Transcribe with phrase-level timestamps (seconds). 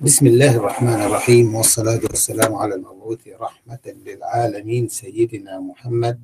[0.00, 6.20] بسم الله الرحمن الرحيم والصلاة والسلام على المبعوث رحمة للعالمين سيدنا محمد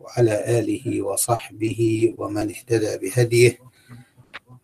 [0.00, 1.80] وعلى آله وصحبه
[2.18, 3.58] ومن اهتدى بهديه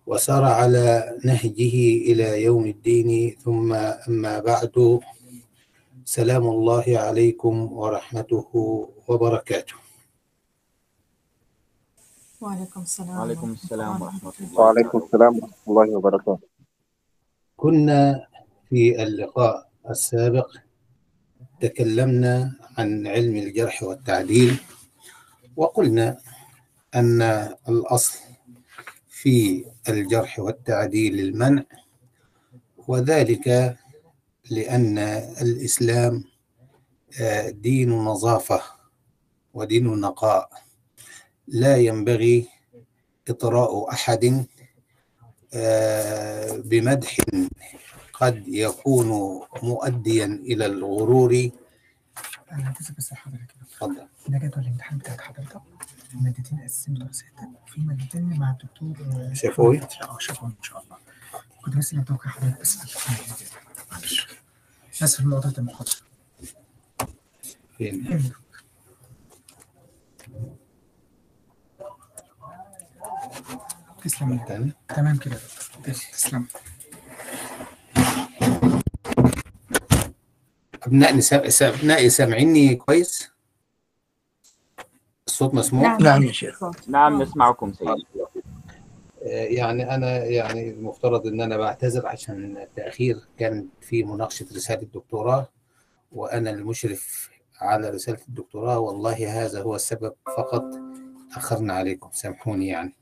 [0.06, 1.74] وسار على نهجه
[2.12, 3.36] إلى يوم الدين.
[3.44, 3.72] ثم
[4.08, 5.00] أما بعد
[6.04, 8.48] سلام الله عليكم ورحمته
[9.08, 9.85] وبركاته.
[12.46, 14.60] وعليكم السلام وعليكم السلام ورحمة الله.
[14.60, 16.48] وعليكم السلام ورحمة الله وبركاته.
[17.56, 18.26] كنا
[18.68, 20.48] في اللقاء السابق
[21.60, 24.60] تكلمنا عن علم الجرح والتعديل
[25.56, 26.18] وقلنا
[26.94, 27.22] أن
[27.68, 28.18] الأصل
[29.08, 31.64] في الجرح والتعديل المنع
[32.88, 33.76] وذلك
[34.50, 34.98] لأن
[35.42, 36.24] الإسلام
[37.50, 38.62] دين نظافة
[39.54, 40.65] ودين نقاء.
[41.48, 42.48] لا ينبغي
[43.28, 44.46] إطراء أحد
[46.64, 47.16] بمدح
[48.12, 49.06] قد يكون
[49.62, 51.50] مؤديا إلى الغرور.
[52.52, 54.08] أنا هتصل بس لحضرتك تفضل.
[54.28, 55.60] ده جدول الامتحان بتاعت حضرتك.
[56.14, 57.32] مادتين قسموا دراساتك
[57.64, 60.96] وفي مادتين مع الدكتور آه، شفوي؟ آه شفوي إن شاء الله.
[61.64, 62.78] كنت بس متوقع حضرتك بس
[63.92, 64.26] معلش
[65.02, 65.94] اسف لمقاطعة المحاضرة
[67.78, 68.22] فين؟
[74.04, 74.44] تسلم.
[74.48, 75.36] تاني تمام كده.
[75.84, 76.46] تسلم.
[80.82, 81.68] أبناء نسا...
[81.68, 83.30] أبنائي سامعيني كويس؟
[85.26, 86.22] الصوت مسموع؟ نعم.
[86.22, 86.64] يا شيخ.
[86.88, 88.06] نعم نسمعكم سيدي.
[89.26, 93.20] يعني أنا يعني المفترض إن أنا بعتذر عشان التأخير.
[93.38, 95.48] كان في مناقشة رسالة الدكتوراه
[96.12, 97.30] وأنا المشرف
[97.60, 98.78] على رسالة الدكتوراه.
[98.78, 100.64] والله هذا هو السبب فقط.
[101.36, 102.10] أخرنا عليكم.
[102.12, 102.94] سامحوني يعني.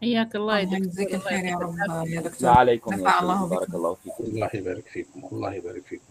[0.00, 0.86] حياك الله يا الله دكتور.
[0.86, 5.28] يجزيك الخير يا رب يا دكتور عليكم نفع الله بارك الله فيكم الله يبارك فيكم.
[5.32, 6.02] الله يبارك فيكم.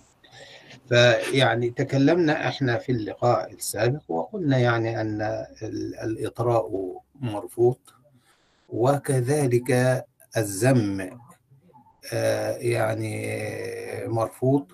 [0.89, 5.21] فيعني تكلمنا إحنا في اللقاء السابق وقلنا يعني أن
[5.61, 7.75] ال- الإطراء مرفوض
[8.69, 9.71] وكذلك
[10.37, 11.19] الذم
[12.13, 13.27] آه، يعني
[14.07, 14.71] مرفوض.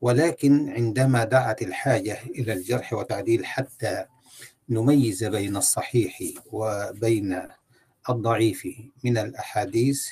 [0.00, 4.04] ولكن عندما دعت الحاجة إلى الجرح وتعديل حتى
[4.68, 6.18] نميز بين الصحيح
[6.52, 7.42] وبين
[8.10, 8.68] الضعيف
[9.04, 10.08] من الأحاديث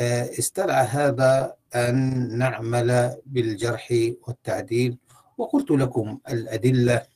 [0.00, 3.94] آه، استدعى هذا أن نعمل بالجرح
[4.26, 4.98] والتعديل.
[5.38, 7.06] وقلت لكم الأدلة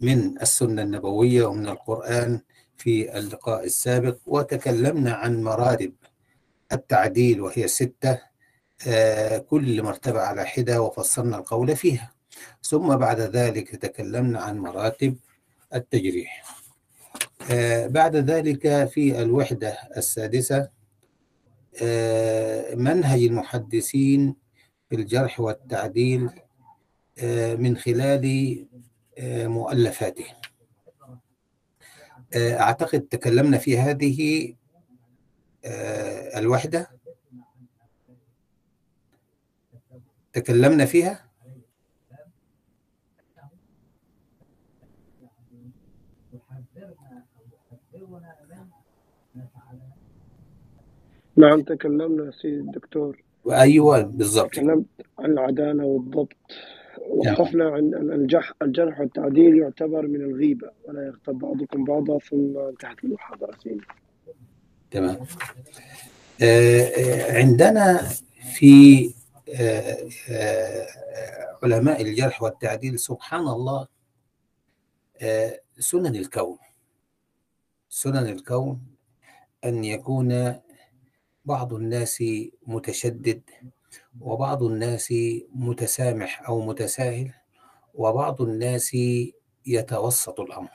[0.00, 2.40] من السنة النبوية ومن القرآن
[2.76, 5.92] في اللقاء السابق وتكلمنا عن مراتب
[6.72, 8.18] التعديل وهي ستة
[8.86, 12.12] آه، كل مرتبة على حدة وفصلنا القول فيها.
[12.62, 15.16] ثم بعد ذلك تكلمنا عن مراتب
[15.74, 16.59] التجريح.
[17.86, 20.68] بعد ذلك في الوحدة السادسة
[21.82, 24.34] آه، منهج المحدثين
[24.88, 26.30] في الجرح والتعديل
[27.18, 28.66] آه، من خلال
[29.18, 30.34] آه، مؤلفاتهم
[32.34, 34.54] آه، أعتقد تكلمنا في هذه
[35.64, 36.90] آه، الوحدة.
[40.32, 41.29] تكلمنا فيها؟
[51.36, 53.22] نعم تكلمنا سيدي الدكتور.
[53.50, 54.50] أيوة بالضبط.
[54.50, 54.84] تكلمت
[55.18, 56.36] عن العدالة والضبط.
[57.08, 58.12] وقفنا عن أن
[58.62, 63.58] الجرح والتعديل يعتبر من الغيبة ولا يغتب بعضكم بعضا ثم انتهت المحاضرة.
[63.62, 63.80] سيدي.
[64.90, 65.16] تمام.
[66.42, 67.98] آه، آه، عندنا
[68.58, 69.04] في
[69.54, 70.86] آه، آه،
[71.62, 73.86] علماء الجرح والتعديل سبحان الله
[75.22, 76.58] آه، سنن الكون.
[77.88, 78.80] سنن الكون
[79.64, 80.54] أن يكون
[81.50, 82.24] بعض الناس
[82.66, 83.42] متشدد
[84.20, 85.14] وبعض الناس
[85.54, 87.30] متسامح أو متساهل
[87.94, 88.96] وبعض الناس
[89.66, 90.70] يتوسط الأمر.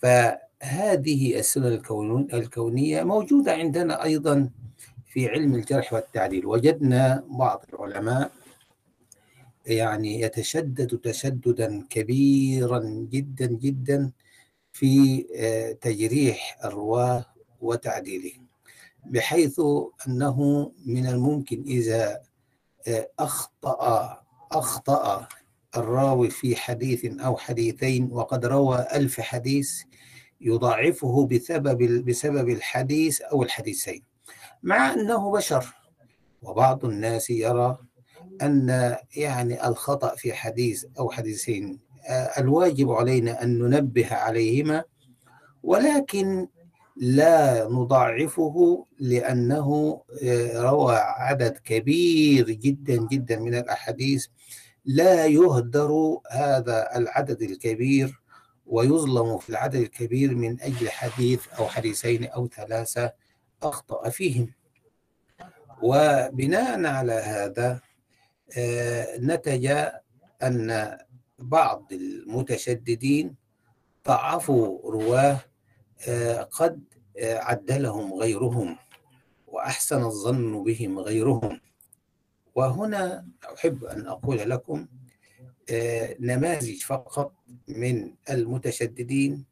[0.00, 4.50] فهذه السنن الكون- الكونية موجودة عندنا أيضا
[5.06, 6.46] في علم الجرح والتعديل.
[6.46, 8.30] وجدنا بعض العلماء
[9.66, 12.78] يعني يتشدد تشددا كبيرا
[13.10, 14.12] جدا جدا
[14.72, 17.24] في آه، تجريح الرواة
[17.60, 18.46] وتعديلهم
[19.06, 19.60] بحيث
[20.08, 22.20] أنه من الممكن إذا
[22.88, 25.28] آه، أخطأ أخطأ
[25.76, 29.82] الراوي في حديث أو حديثين وقد روى ألف حديث
[30.40, 34.02] يضاعفه بسبب بسبب الحديث أو الحديثين.
[34.62, 35.74] مع أنه بشر
[36.42, 37.78] وبعض الناس يرى
[38.42, 44.84] أن يعني الخطأ في حديث أو حديثين آه، الواجب علينا أن ننبه عليهما
[45.62, 46.48] ولكن
[47.02, 50.00] لا نضاعفه لأنه
[50.54, 54.26] روى عدد كبير جدا جدا من الأحاديث.
[54.84, 58.20] لا يهدر هذا العدد الكبير
[58.66, 63.12] ويظلم في العدد الكبير من أجل حديث أو حديثين أو ثلاثة
[63.62, 64.52] أخطأ فيهم.
[65.82, 67.80] وبناء على هذا
[69.18, 69.66] نتج
[70.42, 70.98] أن
[71.38, 73.34] بعض المتشددين
[74.06, 75.40] ضعفوا رواه
[76.50, 76.80] قد
[77.18, 78.76] عدلهم غيرهم
[79.46, 81.60] وأحسن الظن بهم غيرهم.
[82.54, 84.86] وهنا أحب أن أقول لكم
[86.20, 87.32] نماذج فقط
[87.68, 89.44] من المتشددين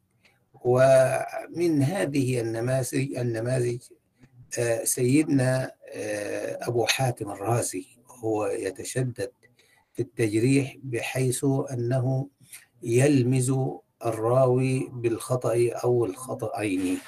[0.53, 3.79] ومن هذه النماذج النماذج
[4.83, 5.71] سيدنا
[6.61, 9.31] أبو حاتم الرازي هو يتشدد
[9.93, 12.27] في التجريح بحيث أنه
[12.83, 13.53] يلمز
[14.05, 16.99] الراوي بالخطأ أو الخطأين.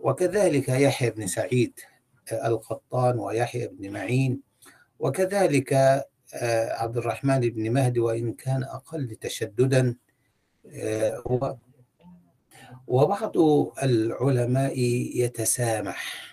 [0.00, 1.80] وكذلك يحيى بن سعيد
[2.32, 4.40] القطان ويحيى بن معين.
[4.98, 5.72] وكذلك
[6.70, 9.96] عبد الرحمن بن مهدي وإن كان أقل تشددا
[12.86, 13.36] وبعض
[13.82, 14.78] العلماء
[15.14, 16.32] يتسامح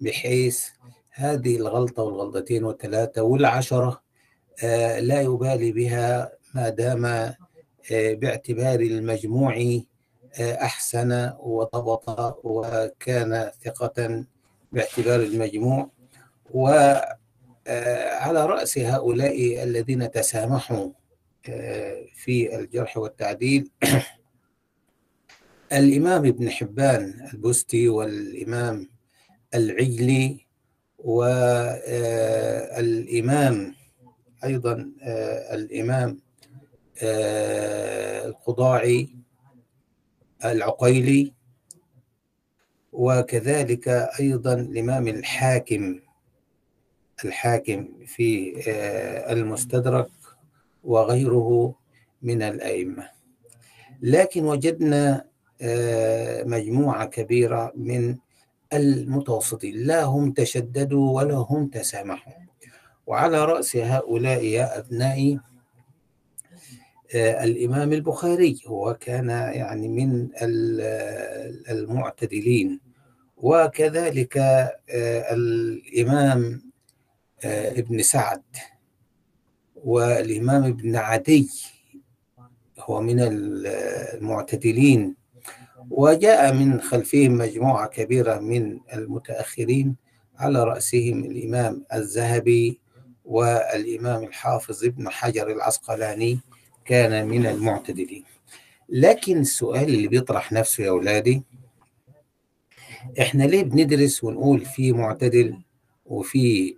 [0.00, 0.64] بحيث
[1.12, 4.02] هذه الغلطة والغلطتين والثلاثة والعشرة
[4.98, 7.34] لا يبالي بها ما دام
[7.90, 9.80] باعتبار المجموع
[10.40, 14.24] أحسن وضبط وكان ثقة
[14.72, 15.90] باعتبار المجموع.
[16.50, 20.90] وعلى رأس هؤلاء الذين تسامحوا
[22.14, 23.70] في الجرح والتعديل
[25.72, 28.88] الإمام ابن حبان البستي والإمام
[29.54, 30.46] العجلي
[30.98, 32.94] والإمام
[34.44, 34.92] أيضا
[35.52, 36.20] الإمام
[37.02, 39.08] القضاعي
[40.44, 41.32] العقيلي
[42.92, 43.88] وكذلك
[44.20, 46.00] أيضا الإمام الحاكم
[47.24, 48.54] الحاكم في
[49.32, 50.08] المستدرك
[50.84, 51.74] وغيره
[52.22, 53.08] من الأئمة.
[54.02, 55.24] لكن وجدنا
[56.44, 58.16] مجموعة كبيرة من
[58.72, 62.32] المتوسطين لا هم تشددوا ولا هم تسامحوا.
[63.06, 65.40] وعلى رأس هؤلاء يا أبنائي
[67.14, 70.28] الإمام البخاري هو كان يعني من
[71.70, 72.80] المعتدلين.
[73.36, 74.38] وكذلك
[75.32, 76.62] الإمام
[77.44, 78.42] ابن سعد.
[79.76, 81.50] والإمام ابن عدي
[82.78, 85.16] هو من المعتدلين.
[85.90, 89.96] وجاء من خلفهم مجموعة كبيرة من المتأخرين
[90.38, 92.80] على رأسهم الإمام الذهبي
[93.24, 96.40] والإمام الحافظ ابن حجر العسقلاني.
[96.88, 98.24] كان من المعتدلين.
[98.88, 101.42] لكن السؤال اللي بيطرح نفسه يا أولادي
[103.20, 105.58] إحنا ليه بندرس ونقول في معتدل
[106.06, 106.76] وفي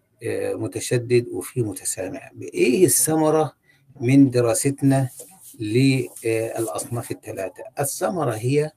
[0.54, 3.52] متشدد وفي متسامح إيه الثمرة
[4.00, 5.08] من دراستنا
[5.60, 8.70] للأصناف الثلاثة؟ الثمرة هي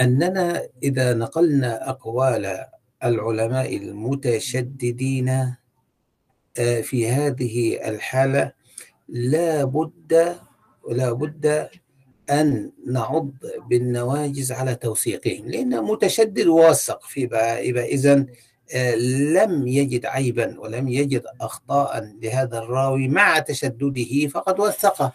[0.00, 2.64] أننا إذا نقلنا أقوال
[3.04, 5.54] العلماء المتشددين
[6.82, 8.52] في هذه الحالة
[9.08, 10.36] لا بد
[10.90, 11.68] لا بد
[12.30, 13.30] أن نعض
[13.70, 18.26] بالنواجز على توثيقهم لأن متشدد واثق في يبقى إذا
[19.34, 25.12] لم يجد عيبا ولم يجد أخطاء لهذا الراوي مع تشدده فقد وثقه.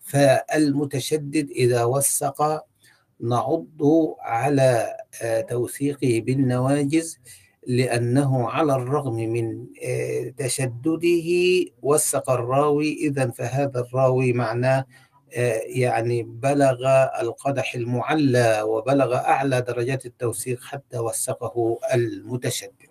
[0.00, 2.64] فالمتشدد إذا وثق
[3.20, 3.66] نعض
[4.20, 4.96] على
[5.48, 7.18] توثيقه بالنواجز
[7.66, 9.66] لأنه على الرغم من
[10.36, 11.30] تشدده
[11.82, 14.84] وثق الراوي إذا فهذا الراوي معناه
[15.66, 16.78] يعني بلغ
[17.20, 22.90] القدح المعلى وبلغ أعلى درجات التوثيق حتى وثقه المتشدد.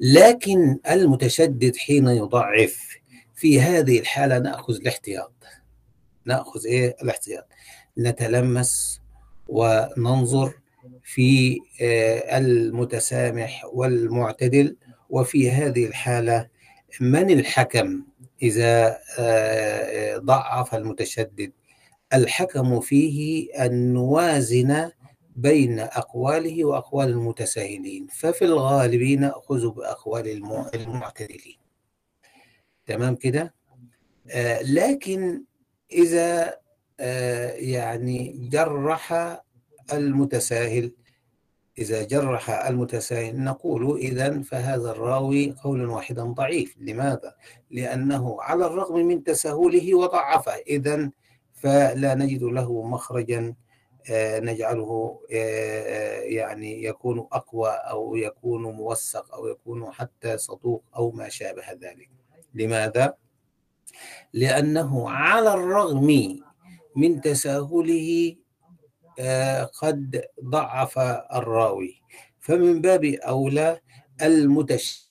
[0.00, 2.98] لكن المتشدد حين يضعف
[3.34, 5.32] في هذه الحالة نأخذ الاحتياط.
[6.24, 7.46] نأخذ إيه؟ الاحتياط.
[7.98, 9.00] نتلمس
[9.48, 10.54] وننظر
[11.04, 11.60] في
[12.32, 14.76] المتسامح والمعتدل
[15.10, 16.48] وفي هذه الحالة
[17.00, 18.04] من الحكم
[18.42, 18.98] إذا
[20.18, 21.52] ضعف المتشدد؟
[22.14, 24.90] الحكم فيه أن نوازن
[25.36, 30.28] بين أقواله وأقوال المتساهلين ففي الغالب نأخذ بأقوال
[30.74, 31.58] المعتدلين.
[32.86, 33.54] تمام كده؟
[34.62, 35.44] لكن
[35.92, 36.58] إذا
[37.58, 39.12] يعني جرح
[39.92, 40.92] المتساهل
[41.78, 47.34] إذا جرح المتساهل نقول إذا فهذا الراوي قول واحدا ضعيف لماذا؟
[47.70, 51.10] لأنه على الرغم من تساهله وضعفه إذا
[51.52, 53.54] فلا نجد له مخرجا
[54.10, 61.28] آه، نجعله آه، يعني يكون أقوى أو يكون موثق أو يكون حتى صدوق أو ما
[61.28, 62.10] شابه ذلك
[62.54, 63.14] لماذا؟
[64.32, 66.38] لأنه على الرغم
[66.96, 68.43] من تساهله آه،
[69.82, 70.98] قد ضعف
[71.34, 72.02] الراوي.
[72.40, 73.80] فمن باب أولى
[74.22, 75.10] المتشدد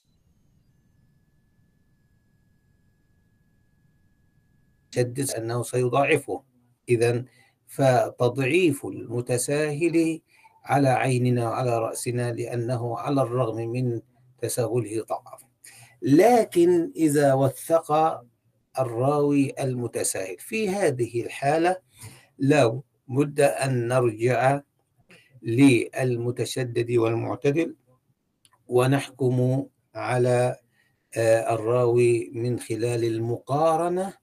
[5.38, 6.42] أنه سيضاعفه.
[6.88, 7.24] إذا
[7.66, 10.20] فتضعيف المتساهل
[10.64, 14.00] على عيننا وعلى رأسنا لأنه على الرغم من
[14.38, 15.44] تساهله ضعف.
[16.02, 18.20] لكن إذا وثق
[18.78, 21.76] الراوي المتساهل في هذه الحالة
[22.38, 24.60] لا بد أن نرجع
[25.42, 27.76] للمتشدد والمعتدل
[28.68, 30.56] ونحكم على
[31.16, 34.14] آه، الراوي من خلال المقارنة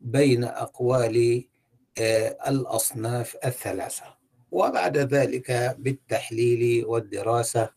[0.00, 1.44] بين أقوال
[1.98, 4.04] آه، الأصناف الثلاثة.
[4.50, 7.70] وبعد ذلك بالتحليل والدراسة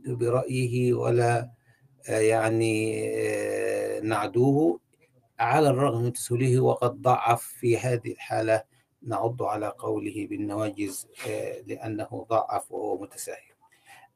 [0.06, 1.52] برأيه ولا
[2.10, 4.80] آه، يعني آه، نعدوه؟
[5.40, 8.64] على الرغم من تسهيله وقد ضعف في هذه الحالة
[9.02, 11.08] نعض على قوله بالنواجز
[11.68, 13.54] لأنه ضعف وهو متساهل.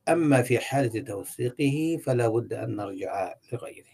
[0.09, 3.93] أما في حالة توثيقه فلا بد أن نرجع لغيره.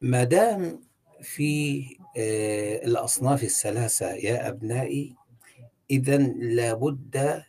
[0.00, 0.80] ما دام
[1.22, 1.82] في
[2.16, 5.16] آه، الأصناف الثلاثة يا أبنائي
[5.90, 7.42] إذا لابد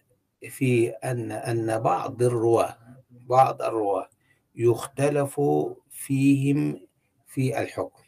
[0.50, 2.77] في أن أن بعض الرواة
[3.09, 4.09] بعض الرواة
[4.55, 5.41] يختلف
[5.89, 6.88] فيهم
[7.27, 8.03] في الحكم.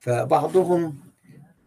[0.00, 0.98] فبعضهم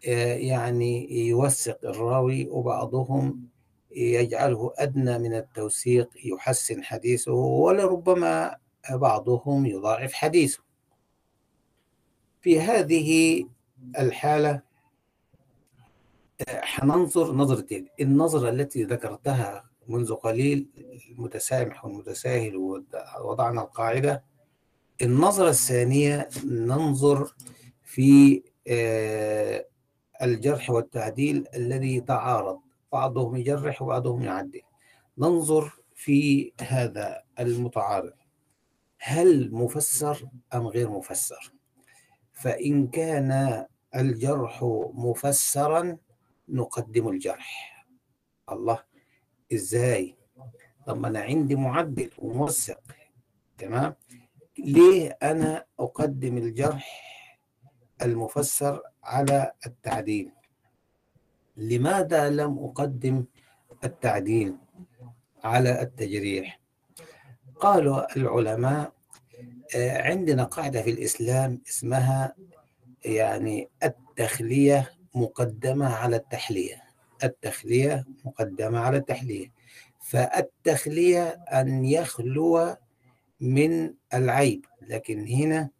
[0.08, 3.48] آه، يعني يوثق الراوي وبعضهم
[3.96, 8.56] يجعله أدنى من التوثيق يحسن حديثه ولربما
[8.90, 10.58] بعضهم يضاعف حديثه.
[12.40, 13.44] في هذه
[13.98, 14.62] الحالة
[16.48, 17.88] حننظر نظرتين.
[18.00, 20.66] النظرة التي ذكرتها منذ قليل
[21.10, 24.24] المتسامح والمتساهل ووضعنا القاعدة.
[25.02, 27.34] النظرة الثانية ننظر
[27.94, 29.66] في آه،
[30.22, 32.60] الجرح والتعديل الذي تعارض.
[32.92, 34.60] بعضهم يجرح وبعضهم يعدل.
[35.18, 38.12] ننظر في هذا المتعارض.
[38.98, 41.52] هل مفسر أم غير مفسر؟
[42.32, 43.64] فإن كان
[43.96, 44.60] الجرح
[44.94, 45.96] مفسرا
[46.48, 47.86] نقدم الجرح.
[48.52, 48.82] الله
[49.52, 50.16] إزاي؟
[50.86, 52.80] طب أنا عندي معدل وموثق.
[53.58, 53.94] تمام؟
[54.58, 57.13] ليه أنا أقدم الجرح
[58.04, 60.30] المفسر على التعديل.
[61.56, 63.24] لماذا لم أقدم
[63.84, 64.56] التعديل
[65.44, 66.60] على التجريح؟
[67.60, 68.92] قالوا العلماء
[69.76, 72.34] آه، عندنا قاعدة في الإسلام اسمها
[73.04, 76.82] يعني التخلية مقدمة على التحلية.
[77.24, 79.52] التخلية مقدمة على التحلية.
[80.00, 82.76] فالتخلية أن يخلو
[83.40, 85.70] من العيب لكن هنا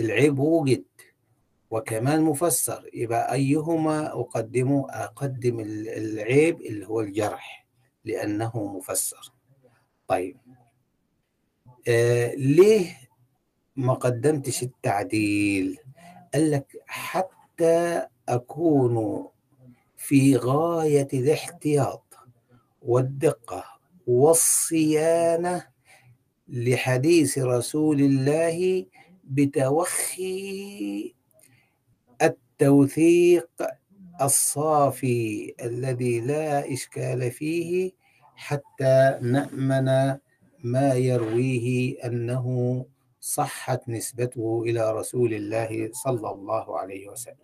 [0.00, 0.84] العيب وجد.
[1.74, 7.66] وكمان مفسر يبقى أيهما أقدمه أقدم العيب اللي هو الجرح
[8.04, 9.32] لأنه مفسر.
[10.08, 10.36] طيب.
[11.88, 12.96] آه ليه
[13.76, 15.78] ما قدمتش التعديل؟
[16.34, 19.26] قال لك حتى أكون
[19.96, 22.14] في غاية الاحتياط
[22.82, 23.64] والدقة
[24.06, 25.66] والصيانة
[26.48, 28.86] لحديث رسول الله
[29.24, 31.14] بتوخي
[32.64, 33.48] التوثيق
[34.22, 37.92] الصافي الذي لا إشكال فيه
[38.36, 40.18] حتى نأمن
[40.64, 42.46] ما يرويه أنه
[43.20, 47.36] صحت نسبته إلى رسول الله صلى الله عليه وسلم.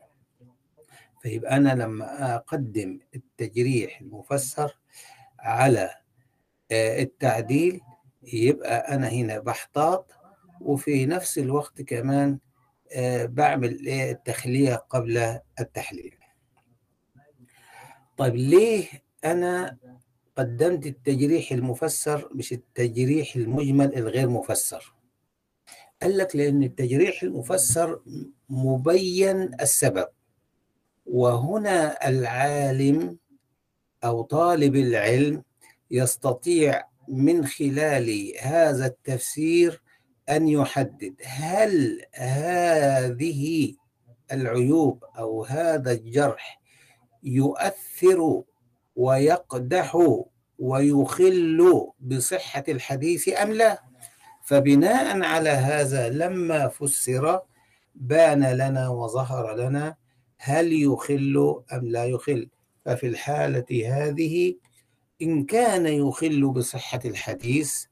[1.23, 4.77] فيبقى أنا لما أقدم التجريح المفسر
[5.39, 5.91] على
[6.73, 7.81] التعديل
[8.23, 10.11] يبقى أنا هنا بحتاط
[10.61, 12.39] وفي نفس الوقت كمان
[13.27, 16.15] بعمل التخلية قبل التحليل.
[18.17, 18.87] طيب ليه
[19.25, 19.77] أنا
[20.37, 24.95] قدمت التجريح المفسر مش التجريح المجمل الغير مفسر؟
[26.03, 28.01] قال لك لأن التجريح المفسر
[28.49, 30.09] مبين السبب
[31.07, 33.19] وهنا العالم
[34.05, 35.43] أو طالب العلم
[35.91, 39.83] يستطيع من خلال هذا التفسير
[40.29, 43.75] أن يحدد هل هذه
[44.33, 46.61] العيوب أو هذا الجرح
[47.23, 48.43] يؤثر
[48.97, 49.99] ويقدح
[50.59, 53.83] ويخل بصحة الحديث أم لا؟
[54.45, 57.41] فبناء على هذا لما فسر
[57.95, 59.97] بان لنا وظهر لنا
[60.39, 62.49] هل يخل أم لا يخل.
[62.85, 64.55] ففي الحالة هذه
[65.23, 67.85] إن كان يخل بصحة الحديث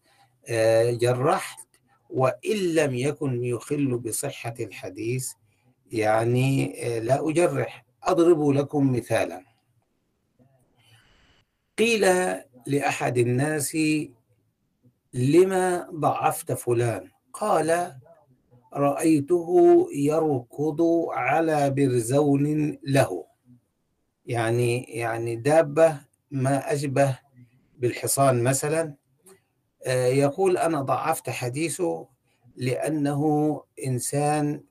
[0.91, 1.68] جرحت
[2.11, 5.33] وإن لم يكن يخل بصحة الحديث
[5.93, 7.85] يعني لا أجرح.
[8.03, 9.45] أضرب لكم مثالا.
[11.79, 12.07] قيل
[12.67, 13.79] لأحد الناس
[15.15, 17.97] لما ضعفت فلان؟ قال
[18.75, 23.25] رأيته يركض على برزون له.
[24.27, 27.19] يعني يعني دابة ما أشبه
[27.79, 28.95] بالحصان مثلا.
[29.89, 32.07] يقول أنا ضعفت حديثه
[32.57, 34.63] لأنه إنسان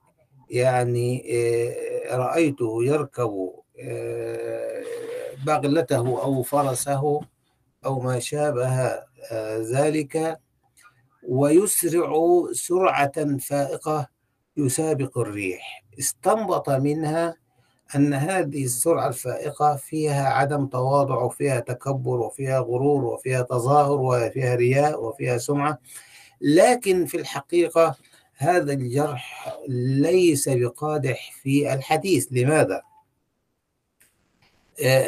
[0.49, 1.23] يعني
[2.11, 3.51] رأيته يركب
[5.45, 7.21] بغلته أو فرسه
[7.85, 8.99] أو ما شابه
[9.57, 10.39] ذلك
[11.27, 12.13] ويسرع
[12.51, 14.07] سرعة فائقة
[14.57, 15.83] يسابق الريح.
[15.99, 17.35] استنبط منها
[17.95, 25.03] أن هذه السرعة الفائقة فيها عدم تواضع وفيها تكبر وفيها غرور وفيها تظاهر وفيها رياء
[25.03, 25.79] وفيها سمعة.
[26.41, 27.95] لكن في الحقيقة
[28.37, 32.27] هذا الجرح ليس بقادح في الحديث.
[32.31, 32.81] لماذا؟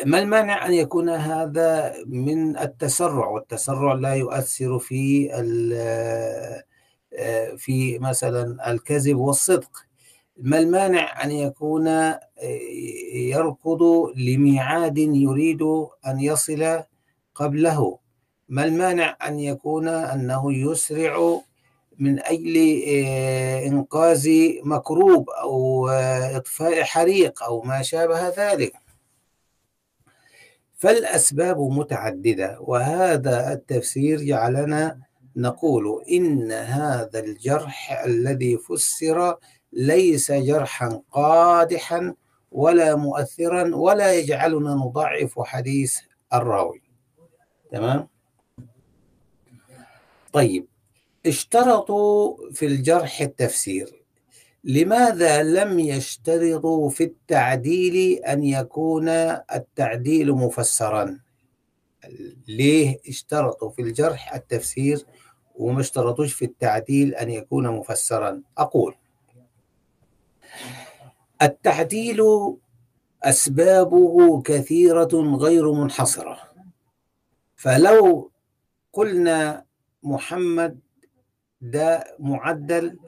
[0.06, 5.30] ما المانع أن يكون هذا من التسرع؟ والتسرع لا يؤثر في
[7.58, 9.86] في مثلا الكذب والصدق.
[10.42, 11.88] ما المانع أن يكون
[13.14, 13.84] يركض
[14.16, 15.62] لميعاد يريد
[16.08, 16.84] أن يصل
[17.36, 18.00] قبله؟
[18.50, 21.42] ما المانع أن يكون أنه يسرع
[22.00, 22.58] من أجل
[23.66, 24.30] إنقاذ
[24.64, 25.88] مكروب أو
[26.36, 28.74] إطفاء حريق أو ما شابه ذلك؟
[30.78, 35.00] فالأسباب متعددة وهذا التفسير جعلنا
[35.36, 39.36] نقول إن هذا الجرح الذي فسر
[39.74, 42.14] ليس جرحا قادحا
[42.52, 46.00] ولا مؤثرا ولا يجعلنا نضعف حديث
[46.34, 46.82] الراوي.
[47.72, 48.08] تمام؟
[50.34, 50.68] طيب
[51.26, 54.04] اشترطوا في الجرح التفسير.
[54.64, 61.20] لماذا لم يشترطوا في التعديل أن يكون التعديل مفسرا؟
[62.48, 65.06] ليه اشترطوا في الجرح التفسير
[65.56, 68.96] وما اشترطوش في التعديل أن يكون مفسرا؟ أقول
[71.42, 72.22] التعديل
[73.24, 76.38] أسبابه كثيرة غير منحصرة.
[77.56, 78.32] فلو
[78.94, 79.66] قلنا
[80.04, 80.80] محمد
[81.62, 83.00] ده معدل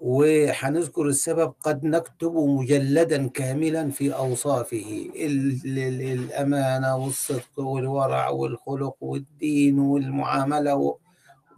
[0.00, 5.10] وحنذكر السبب قد نكتب مجلدا كاملا في أوصافه.
[5.16, 10.98] الأمانة والصدق والورع والخلق والدين والمعاملة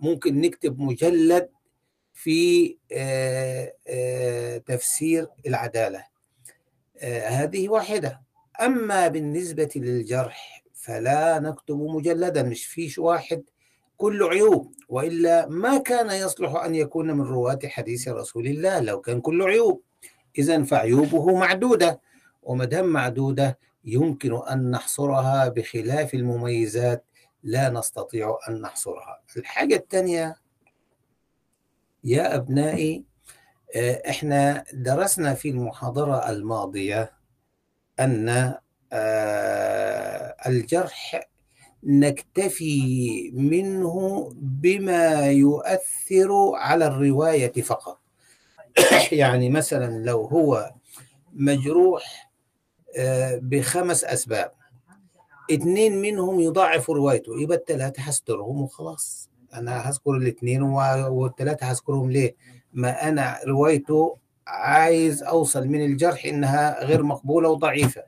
[0.01, 1.49] ممكن نكتب مجلد
[2.15, 2.77] في
[4.67, 6.05] تفسير العدالة.
[7.27, 8.23] هذه واحدة.
[8.61, 13.43] أما بالنسبة للجرح فلا نكتب مجلدا مش فيش واحد
[13.97, 14.75] كله عيوب.
[14.89, 19.83] وإلا ما كان يصلح أن يكون من رواة حديث رسول الله لو كان كله عيوب.
[20.39, 22.01] اذا فعيوبه معدودة.
[22.43, 27.05] وما دام معدودة يمكن أن نحصرها بخلاف المميزات.
[27.43, 29.21] لا نستطيع أن نحصرها.
[29.37, 30.37] الحاجة الثانية
[32.05, 33.05] يا أبنائي
[34.09, 37.13] إحنا درسنا في المحاضرة الماضية
[38.01, 38.55] أن
[38.93, 41.29] آه الجرح
[41.85, 48.01] نكتفي منه بما يؤثر على الرواية فقط.
[49.13, 50.75] يعني مثلا لو هو
[51.33, 52.31] مجروح
[52.97, 54.53] آه، بخمس أسباب
[55.53, 59.31] اثنين منهم يضاعفوا روايته يبقى الثلاثة هسترهم وخلاص.
[59.59, 62.35] أنا هذكر الاثنين والثلاثة هذكرهم ليه؟
[62.73, 68.03] ما أنا روايته عايز أوصل من الجرح إنها غير مقبولة وضعيفة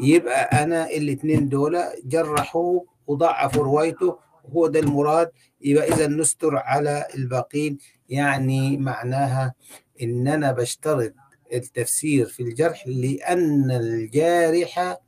[0.00, 4.18] يبقى أنا الاثنين دول جرحوا وضعفوا روايته
[4.52, 5.30] هو ده المراد
[5.60, 9.54] يبقى إذا نستر على الباقين يعني معناها
[10.02, 11.12] إن أنا بشترط
[11.52, 14.98] التفسير في الجرح لأن الجارح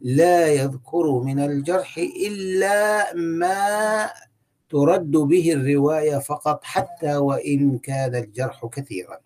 [0.00, 4.10] لا يذكر من الجرح إلا ما
[4.70, 9.18] ترد به الرواية فقط حتى وإن كان الجرح كثيرا.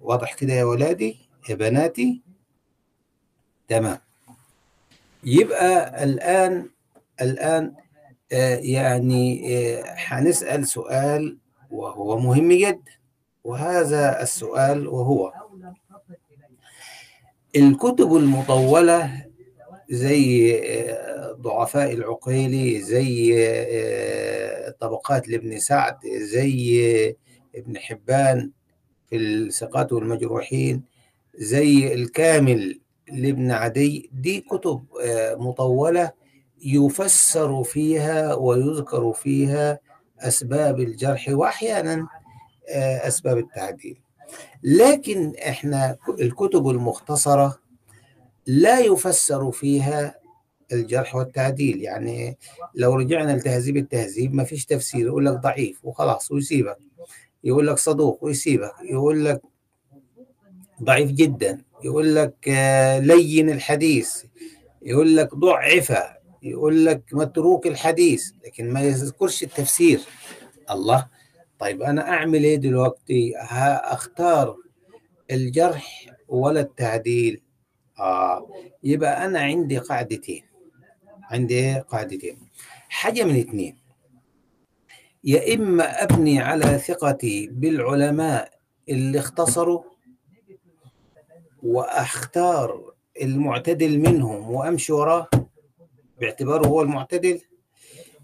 [0.00, 1.16] واضح كده يا ولادي؟
[1.48, 2.22] يا بناتي؟
[3.68, 3.98] تمام.
[5.24, 6.68] يبقى الآن
[7.20, 7.74] الآن
[8.32, 11.38] آه يعني آه هنسأل سؤال
[11.70, 12.92] وهو مهم جدا.
[13.44, 15.32] وهذا السؤال وهو
[17.56, 19.25] الكتب المطولة
[19.90, 20.52] زي
[21.40, 23.34] ضعفاء العقيلي زي
[24.80, 27.16] طبقات لابن سعد زي
[27.56, 28.50] ابن حبان
[29.10, 30.82] في الثقات والمجروحين
[31.34, 32.80] زي الكامل
[33.12, 34.10] لابن عدي.
[34.12, 34.84] دي كتب
[35.38, 36.12] مطولة
[36.64, 39.78] يفسر فيها ويذكر فيها
[40.20, 42.06] أسباب الجرح وأحيانا
[43.06, 43.98] أسباب التعديل.
[44.62, 47.58] لكن إحنا الكتب المختصرة
[48.46, 50.14] لا يفسر فيها
[50.72, 51.82] الجرح والتعديل.
[51.82, 52.38] يعني
[52.74, 56.78] لو رجعنا لتهذيب التهذيب ما فيش تفسير يقول لك ضعيف وخلاص ويسيبك.
[57.44, 58.72] يقول لك صدوق ويسيبك.
[58.82, 59.42] يقول لك
[60.82, 61.62] ضعيف جدا.
[61.84, 62.48] يقول لك
[63.02, 64.24] لين الحديث.
[64.82, 65.92] يقول لك ضعف.
[66.42, 68.30] يقول لك متروك الحديث.
[68.46, 70.00] لكن ما يذكرش التفسير.
[70.70, 71.06] الله.
[71.58, 74.56] طيب أنا أعمل إيه دلوقتي؟ أختار
[75.30, 77.42] الجرح ولا التعديل؟
[77.98, 78.48] آه
[78.82, 80.42] يبقى أنا عندي قاعدتين.
[81.22, 82.38] عندي قاعدتين.
[82.88, 83.76] حاجة من اثنين.
[85.24, 88.50] يا إما أبني على ثقتي بالعلماء
[88.88, 89.82] اللي اختصروا
[91.62, 95.28] وأختار المعتدل منهم وأمشي وراه
[96.20, 97.40] باعتباره هو المعتدل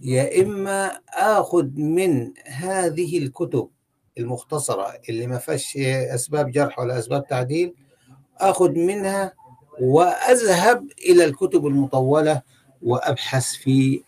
[0.00, 3.68] يا إما آخذ من هذه الكتب
[4.18, 5.76] المختصرة اللي ما فيهاش
[6.14, 7.74] أسباب جرح ولا أسباب تعديل
[8.38, 9.32] آخذ منها
[9.82, 12.42] وأذهب إلى الكتب المطولة
[12.82, 14.02] وأبحث في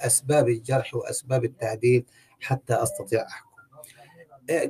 [0.00, 2.04] أسباب الجرح وأسباب التعديل
[2.40, 3.50] حتى أستطيع أحكم.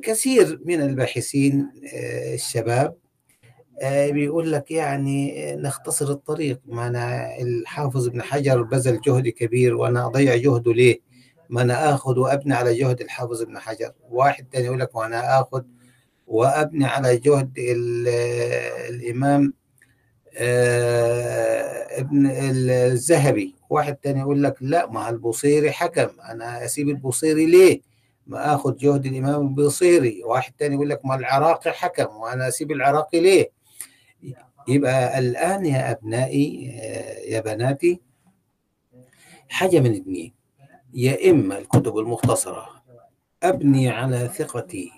[0.01, 1.70] كثير من الباحثين
[2.35, 2.96] الشباب
[3.83, 6.61] بيقول لك يعني نختصر الطريق.
[6.66, 11.01] ما أنا الحافظ ابن حجر بذل جهد كبير وأنا أضيع جهده ليه؟
[11.51, 15.62] ما أنا آخذ وأبني على جهد الحافظ ابن حجر، واحد تاني يقول لك وأنا آخذ
[16.27, 17.53] وأبني على جهد
[18.88, 19.53] الإمام
[21.99, 27.81] ابن الذهبي، واحد تاني يقول لك لا ما البوصيري حكم أنا أسيب البوصيري ليه؟
[28.27, 33.21] ما آخذ جهد الإمام البوصيري، واحد تاني يقول لك ما العراقي حكم وأنا أسيب العراقي
[33.21, 33.51] ليه؟
[34.69, 36.66] يبقى الآن يا أبنائي
[37.29, 38.01] يا بناتي
[39.49, 40.33] حاجة من اثنين
[40.95, 42.69] يا إما الكتب المختصرة
[43.43, 44.90] أبني على ثقتي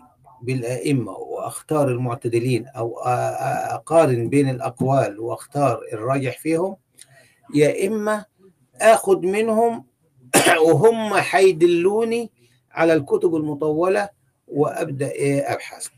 [0.42, 6.76] بالأئمة وأختار المعتدلين أو أقارن بين الأقوال وأختار الراجح فيهم
[7.54, 8.24] يا إما
[8.80, 9.84] أخذ منهم
[10.66, 12.30] وهم حيدلوني
[12.70, 14.08] على الكتب المطولة
[14.48, 15.88] وأبدأ إيه أبحث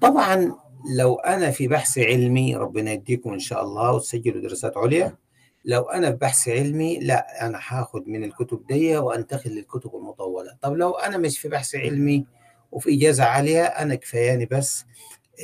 [0.00, 0.52] طبعا
[0.96, 5.16] لو أنا في بحث علمي ربنا يديكم إن شاء الله وتسجلوا دراسات عليا.
[5.64, 10.56] لو أنا في بحث علمي لا أنا هاخد من الكتب دي وأنتقل للكتب المطولة.
[10.62, 12.26] طب لو أنا مش في بحث علمي
[12.72, 14.84] وفي إجازة عالية أنا كفاياني بس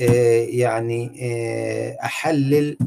[0.00, 2.78] آه يعني آه أحلل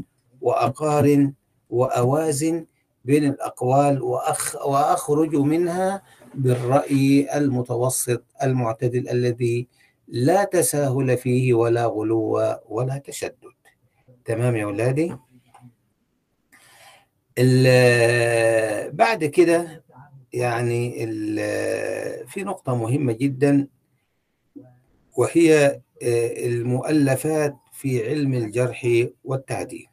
[0.42, 1.34] وأقارن
[1.70, 2.66] وأوازن
[3.06, 6.02] بين الأقوال وأخ وأخرج منها
[6.36, 9.68] بالرأي المتوسط المعتدل الذي
[10.08, 13.36] لا تساهل فيه ولا غلو ولا تشدد.
[14.26, 15.16] تمام يا أولادي
[18.94, 19.84] بعد كده
[20.34, 21.08] يعني
[22.28, 23.68] في نقطة مهمة جدا
[25.18, 25.82] وهي
[26.46, 29.88] المؤلفات في علم الجرح والتعديل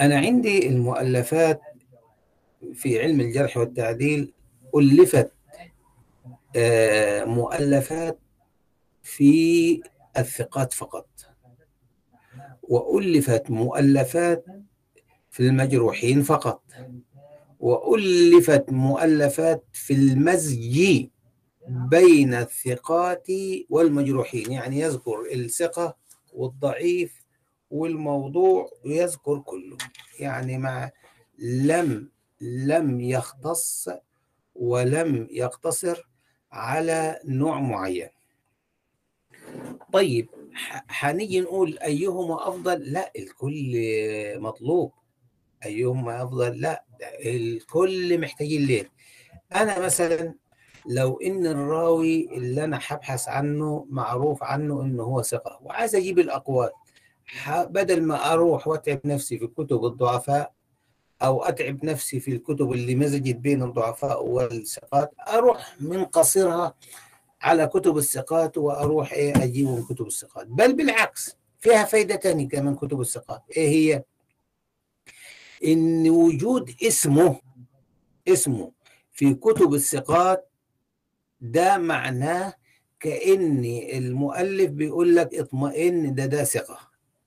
[0.00, 1.60] أنا عندي المؤلفات
[2.74, 4.32] في علم الجرح والتعديل
[4.76, 5.32] ألفت
[7.26, 8.18] مؤلفات
[9.02, 9.80] في
[10.18, 11.08] الثقات فقط.
[12.62, 14.44] وألفت مؤلفات
[15.30, 16.62] في المجروحين فقط.
[17.60, 21.06] وألفت مؤلفات في المزج
[21.68, 23.26] بين الثقات
[23.70, 24.52] والمجروحين.
[24.52, 25.96] يعني يذكر الثقة
[26.32, 27.24] والضعيف
[27.70, 29.76] والموضوع ويذكر كله.
[30.18, 30.90] يعني مع
[31.38, 33.88] لم لم يختص
[34.54, 36.08] ولم يقتصر
[36.52, 38.08] على نوع معين.
[39.92, 40.28] طيب
[40.88, 43.74] حنيجي نقول أيهما أفضل؟ لا الكل
[44.40, 44.92] مطلوب.
[45.64, 46.84] أيهما أفضل؟ لا
[47.24, 48.90] الكل محتاجين ليه
[49.54, 50.34] أنا مثلا
[50.86, 55.58] لو إن الراوي اللي أنا هبحث عنه معروف عنه إنه هو ثقة.
[55.62, 56.70] وعايز أجيب الأقوال.
[57.48, 60.52] بدل ما أروح وأتعب نفسي في كتب الضعفاء
[61.22, 66.74] أو أتعب نفسي في الكتب اللي مزجت بين الضعفاء والثقات أروح من قصرها
[67.42, 70.46] على كتب الثقات وأروح إيه أجيبه من كتب الثقات.
[70.46, 73.42] بل بالعكس فيها فايدة تانية كمان كتب الثقات.
[73.56, 74.04] إيه هي؟
[75.64, 77.40] إن وجود اسمه
[78.28, 78.72] اسمه
[79.12, 80.50] في كتب الثقات
[81.40, 82.54] ده معناه
[83.00, 86.78] كأن المؤلف بيقول لك اطمئن ده ده ثقة.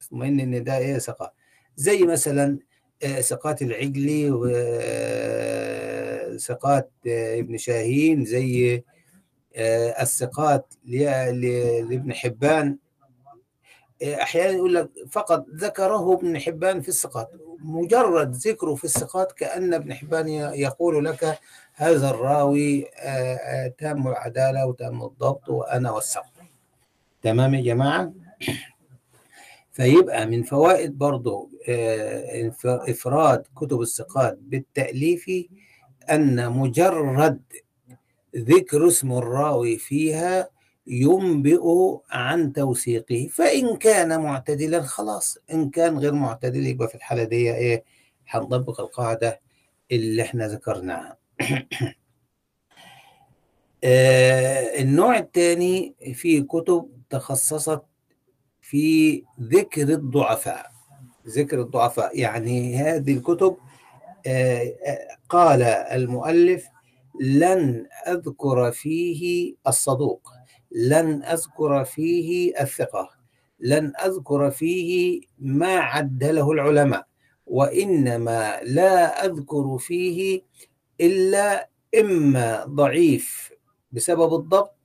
[0.02, 1.34] اطمئن إن ده إيه ثقة.
[1.76, 2.60] زي مثلا
[3.20, 4.32] ثقات العجلي
[6.32, 8.84] وثقات ابن شاهين زي
[10.02, 12.78] الثقات لابن حبان.
[14.04, 17.30] أحيانا يقول لك فقط ذكره ابن حبان في الثقات.
[17.60, 21.40] مجرد ذكره في الثقات كأن ابن حبان يقول لك
[21.80, 22.82] هذا الراوي
[23.78, 26.32] تام العدالة وتام الضبط وأنا وثقت
[27.22, 28.14] تمام يا جماعة؟
[29.72, 31.50] فيبقى من فوائد برضو
[32.66, 35.26] إفراد كتب الثقات بالتأليف
[36.12, 37.42] أن مجرد
[38.38, 40.50] ذكر اسم الراوي فيها
[40.88, 41.62] ينبئ
[42.10, 47.84] عن توثيقه فإن كان معتدلا خلاص إن كان غير معتدل يبقى في الحالة دي إيه؟
[48.30, 49.40] هنطبق القاعدة
[49.92, 51.10] اللي إحنا ذكرناها.
[51.12, 51.18] آه
[54.82, 57.82] النوع الثاني في كتب تخصصت
[58.62, 60.72] في ذكر الضعفاء.
[61.28, 63.58] ذكر الضعفاء يعني هذه الكتب
[64.28, 64.74] آه
[65.30, 66.68] قال المؤلف
[67.22, 70.32] لن أذكر فيه الصدوق
[70.72, 73.10] لن أذكر فيه الثقة
[73.60, 77.08] لن أذكر فيه ما عدله العلماء
[77.48, 80.42] وإنما لا أذكر فيه
[81.02, 83.52] إلا إما ضعيف
[83.92, 84.76] بسبب الضبط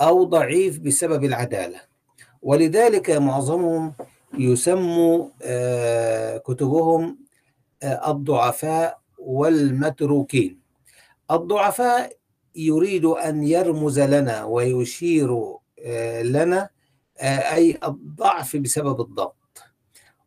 [0.00, 1.80] أو ضعيف بسبب العدالة.
[2.42, 3.92] ولذلك معظمهم
[4.38, 5.28] يسموا
[6.38, 7.18] كتبهم
[7.84, 10.60] الضعفاء والمتروكين.
[11.30, 12.12] الضعفاء
[12.56, 15.56] يريد أن يرمز لنا ويشير
[16.22, 16.68] لنا
[17.22, 19.36] أي الضعف بسبب الضبط.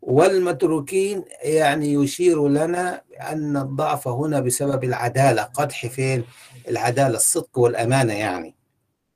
[0.07, 5.43] والمتروكين يعني يشير لنا أن الضعف هنا بسبب العدالة.
[5.43, 6.23] قدح فين؟
[6.67, 8.55] العدالة الصدق والأمانة يعني.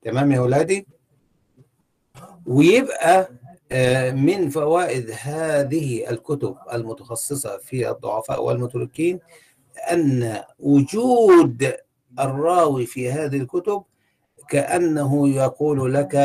[0.02, 0.88] تمام يا أولادي
[2.46, 3.30] ويبقى
[4.12, 9.20] من فوائد هذه الكتب المتخصصة في الضعفاء والمتروكين
[9.92, 11.74] أن وجود
[12.20, 13.84] الراوي في هذه الكتب
[14.50, 16.16] كأنه يقول لك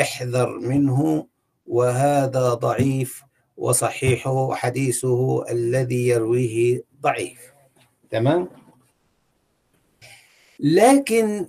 [0.00, 1.26] احذر منه
[1.66, 3.22] وهذا ضعيف
[3.60, 7.52] وصحيحه حديثه الذي يرويه ضعيف.
[8.10, 8.48] تمام؟
[10.60, 11.46] لكن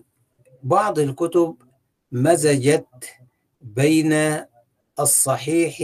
[0.64, 1.56] بعض الكتب
[2.12, 3.06] مزجت
[3.62, 4.14] بين
[5.00, 5.78] الصحيح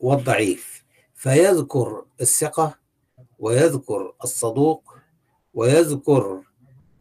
[0.00, 2.78] والضعيف فيذكر الثقة
[3.38, 4.94] ويذكر الصدوق
[5.54, 6.42] ويذكر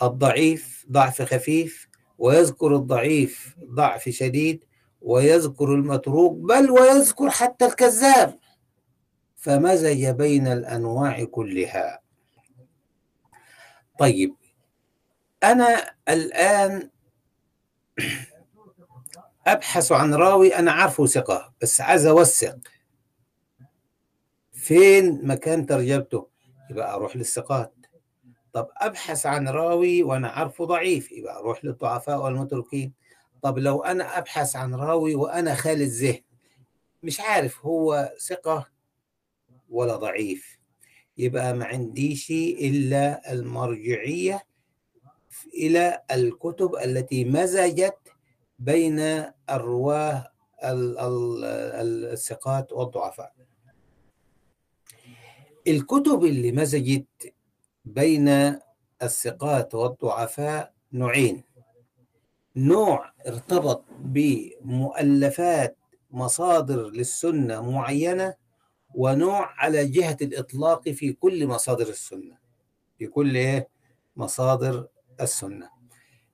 [0.02, 4.64] الضعيف ضعف خفيف ويذكر الضعيف ضعف شديد
[5.02, 8.40] ويذكر المتروك بل ويذكر حتى الكذاب.
[9.36, 12.00] فمزج بين الأنواع كلها.
[14.00, 14.36] طيب
[15.44, 16.90] أنا الآن
[19.48, 22.58] أبحث عن راوي أنا عارفه ثقة بس عايز أوثق.
[24.52, 26.28] فين مكان ترجمته؟
[26.70, 27.74] يبقى أروح للثقات.
[28.54, 32.94] طب أبحث عن راوي وأنا عارفه ضعيف يبقى أروح للضعفاء والمتروكين.
[33.42, 36.22] طب لو أنا أبحث عن راوي وأنا خالي الذهن
[37.04, 38.68] مش عارف هو ثقة
[39.70, 40.58] ولا ضعيف.
[41.18, 44.46] يبقى ما عنديش إلا المرجعية
[45.54, 47.98] إلى الكتب التي مزجت
[48.60, 49.00] بين
[49.50, 50.32] الرواه
[52.14, 53.34] الثقات والضعفاء.
[55.68, 57.34] الكتب اللي مزجت
[57.86, 58.56] بين
[59.04, 61.44] الثقات والضعفاء نوعين.
[62.58, 65.78] نوع ارتبط بمؤلفات
[66.12, 68.34] مصادر للسنة معينة
[68.96, 72.38] ونوع على جهة الإطلاق في كل مصادر السنة
[72.98, 73.68] في كل إيه؟
[74.16, 74.88] مصادر
[75.22, 75.70] السنة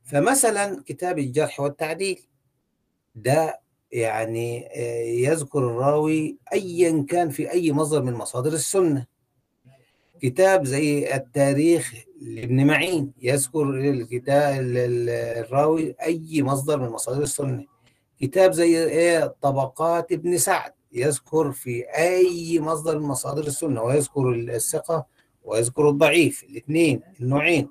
[0.03, 2.19] فمثلا كتاب الجرح والتعديل
[3.15, 3.59] ده
[3.91, 9.05] يعني آه، يذكر الراوي أيا كان في أي مصدر من مصادر السنة
[10.21, 15.09] كتاب زي التاريخ لابن معين يذكر الكتاب ال- ال-
[15.45, 17.65] الراوي أي مصدر من مصادر السنة.
[18.19, 25.05] كتاب زي إيه؟ طبقات ابن سعد يذكر في أي مصدر من مصادر السنة ويذكر الثقة
[25.43, 27.69] ويذكر الضعيف الاثنين النوعين.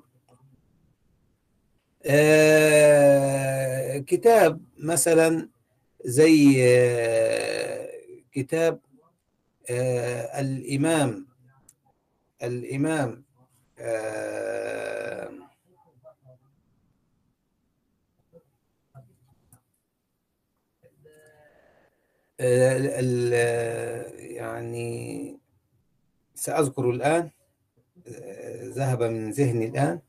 [2.05, 5.49] آه كتاب مثلا
[6.05, 7.89] زي آه
[8.31, 8.79] كتاب
[9.69, 11.27] آه الإمام
[12.43, 13.23] الإمام ال- ال-
[24.19, 25.39] يعني
[26.35, 27.29] سأذكر الآن
[28.07, 29.99] آه، ذهب من ذهني الآن.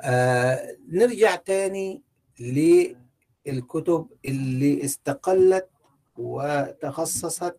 [0.00, 2.02] آه، نرجع تاني
[2.40, 5.68] للكتب اللي استقلت
[6.16, 7.56] وتخصصت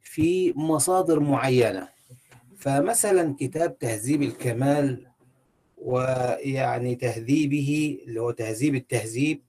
[0.00, 1.91] في مصادر معينة.
[2.62, 5.06] فمثلا كتاب تهذيب الكمال
[5.78, 9.42] ويعني تهذيبه اللي هو تهذيب التهذيب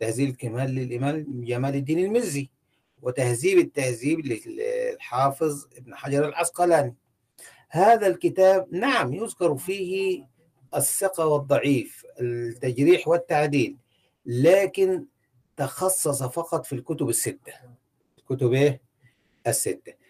[0.00, 2.50] تهذيب الكمال للإمام جمال الدين المزي
[3.02, 6.94] وتهذيب التهذيب للحافظ ابن حجر العسقلاني.
[7.68, 10.24] هذا الكتاب نعم يذكر فيه
[10.74, 13.76] الثقة والضعيف التجريح والتعديل
[14.26, 15.04] لكن
[15.56, 17.52] تخصص فقط في الكتب الستة.
[18.18, 18.80] الكتب إيه؟
[19.46, 20.05] الستة.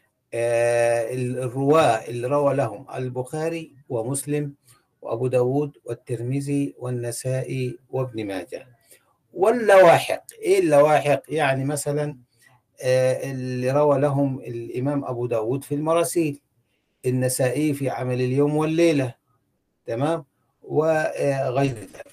[1.15, 4.55] الرواة اللي روى لهم البخاري ومسلم
[5.03, 8.67] وأبو داود والترمذي والنسائي وابن ماجه.
[9.33, 12.17] واللواحق إيه اللواحق؟ يعني مثلا
[12.83, 16.41] آه اللي روى لهم الإمام أبو داود في المراسيل
[17.07, 19.15] النسائي في عمل اليوم والليلة
[19.87, 20.25] تمام؟
[20.63, 22.07] وغير ذلك.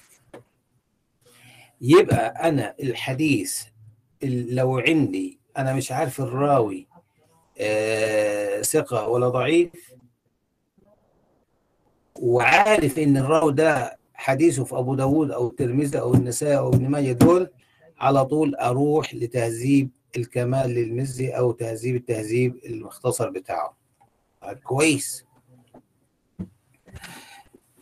[1.80, 3.62] يبقى أنا الحديث
[4.22, 6.93] ال- لو عندي أنا مش عارف الراوي آه،
[8.62, 9.94] ثقة ولا ضعيف.
[12.18, 17.12] وعارف إن الراوي ده حديثه في أبو داود أو الترمذي أو النسائي أو ابن ماجه
[17.12, 17.50] دول
[17.98, 23.76] على طول أروح لتهذيب الكمال للمزي أو تهذيب التهذيب المختصر بتاعه.
[24.42, 25.24] طيب كويس.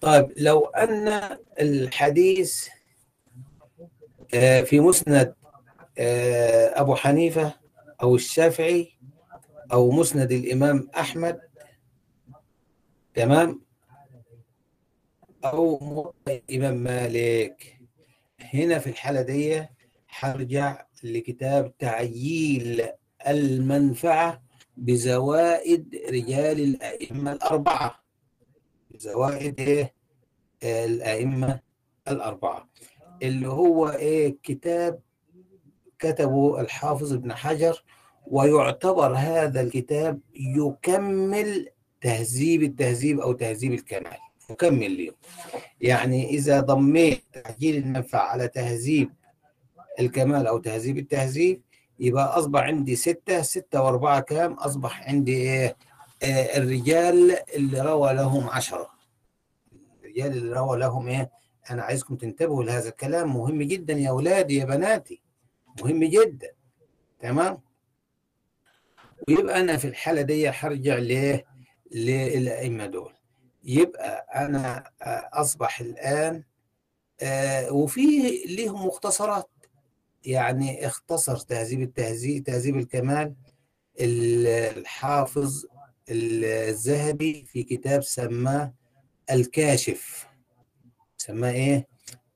[0.01, 2.69] طيب لو أن الحديث
[4.35, 5.35] آه، في مسند
[5.99, 7.55] آه، أبو حنيفة
[8.03, 8.92] أو الشافعي
[9.73, 11.41] أو مسند الإمام أحمد
[13.15, 13.61] تمام؟
[15.45, 17.79] أو الإمام مالك.
[18.41, 19.67] هنا في الحالة دي
[20.11, 22.89] هرجع لكتاب تعييل
[23.29, 24.43] المنفعة
[24.77, 28.03] بزوائد رجال الأئمة الأربعة.
[28.91, 29.95] بزوائد إيه؟
[30.63, 31.61] الأئمة
[32.09, 32.69] الأربعة.
[33.23, 35.01] اللي هو إيه؟ كتاب
[35.99, 37.85] كتبه الحافظ ابن حجر
[38.27, 41.69] ويعتبر هذا الكتاب يكمل
[42.01, 44.17] تهذيب التهذيب أو تهذيب الكمال.
[44.51, 45.15] يكمل اليوم.
[45.81, 49.11] يعني إذا ضميت تعجيل المنفعة على تهذيب
[50.01, 51.63] الكمال أو تهذيب التهذيب
[52.01, 55.77] يبقى أصبح عندي ستة ستة وأربعة كام؟ أصبح عندي إيه؟
[56.23, 58.91] آه الرجال اللي روى لهم عشرة.
[60.03, 61.31] الرجال اللي روى لهم إيه؟
[61.71, 63.37] أنا عايزكم تنتبهوا لهذا الكلام.
[63.37, 65.23] مهم جدا يا أولادي يا بناتي.
[65.83, 66.51] مهم جدا.
[67.21, 67.59] تمام؟
[69.29, 71.45] ويبقى أنا في الحالة دي هرجع ليه
[71.93, 73.13] للأئمة دول.
[73.65, 76.45] يبقى أنا آه، أصبح الآن
[77.21, 78.07] آه، وفي
[78.47, 79.51] ليهم مختصرات.
[80.25, 83.35] يعني اختصر تهذيب التهذيب تهذيب الكمال
[84.01, 84.47] ال-
[84.79, 85.65] الحافظ
[86.09, 88.75] الذهبي في كتاب سماه
[89.31, 90.27] الكاشف.
[91.17, 91.87] سماه إيه؟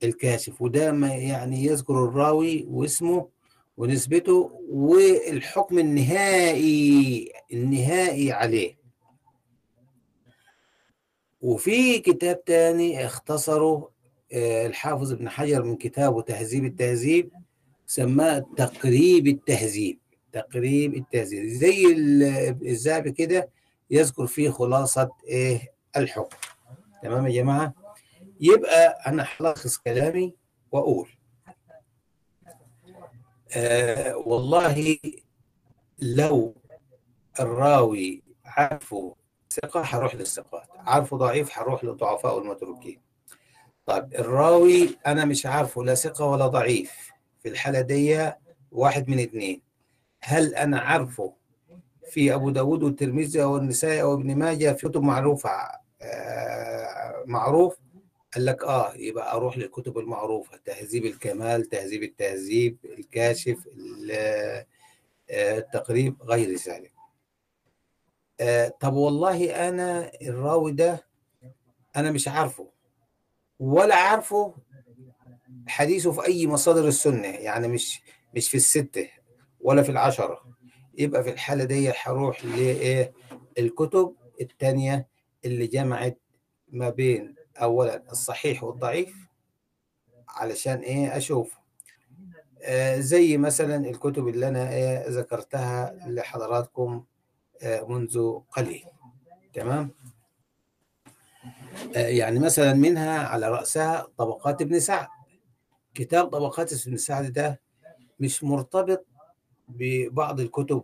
[0.02, 0.62] الكاشف.
[0.62, 3.28] وده ما يعني يذكر الراوي واسمه
[3.76, 8.76] ونسبته والحكم النهائي النهائي عليه.
[11.40, 13.90] وفي كتاب تاني اختصره
[14.32, 17.30] آه، الحافظ ابن حجر من كتابه تهذيب التهذيب
[17.86, 19.98] سماه تقريب التهذيب.
[20.32, 21.44] تقريب التهذيب.
[21.46, 22.22] زي ال-
[22.66, 23.48] الذهبي كده
[23.90, 26.36] يذكر فيه خلاصة إيه الحكم.
[27.02, 27.74] تمام يا جماعة؟
[28.40, 30.34] يبقى أنا هلخص كلامي
[30.72, 31.08] وأقول
[33.54, 34.98] آه والله
[35.98, 36.54] لو
[37.40, 39.14] الراوي عارفه
[39.50, 40.68] ثقة هروح للثقات.
[40.76, 43.00] عارفه ضعيف هروح للضعفاء والمتروكين
[43.86, 47.10] طيب الراوي أنا مش عارفه لا ثقة ولا ضعيف.
[47.42, 48.30] في الحالة دي
[48.72, 49.62] واحد من اتنين
[50.22, 51.32] هل أنا عارفه
[52.10, 55.50] في أبو داود والترمذي أو النسائي أو ابن ماجه؟ في كتب معروفة
[56.02, 57.76] آه، معروف.
[58.34, 64.10] قال لك آه يبقى أروح للكتب المعروفة تهذيب الكمال تهذيب التهذيب الكاشف ال-
[65.30, 66.92] آه، التقريب غير ذلك.
[68.40, 71.06] آه، طب والله أنا الراوي ده
[71.96, 72.68] أنا مش عارفه
[73.58, 74.54] ولا عارفه
[75.68, 78.00] حديثه في أي مصادر السنة يعني مش
[78.36, 79.08] مش في الستة
[79.60, 80.42] ولا في العشرة.
[80.98, 83.12] يبقى في الحالة دي هروح لإيه؟
[83.58, 85.08] الكتب التانية
[85.44, 86.18] اللي جمعت
[86.68, 89.16] ما بين أولا الصحيح والضعيف
[90.28, 91.54] علشان إيه أشوف.
[92.62, 97.04] آه زي مثلا الكتب اللي أنا إيه ذكرتها لحضراتكم
[97.62, 98.84] آه منذ قليل.
[99.54, 99.90] تمام؟
[101.96, 105.06] آه يعني مثلا منها على رأسها طبقات ابن سعد.
[105.94, 107.60] كتاب طبقات ابن سعد ده
[108.20, 109.06] مش مرتبط
[109.68, 110.82] ببعض الكتب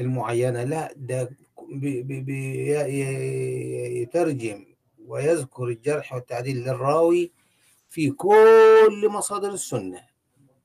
[0.00, 1.30] المعينة لا ده
[1.72, 2.02] بي-
[5.12, 7.32] ويذكر الجرح والتعديل للراوي
[7.88, 10.00] في كل مصادر السنة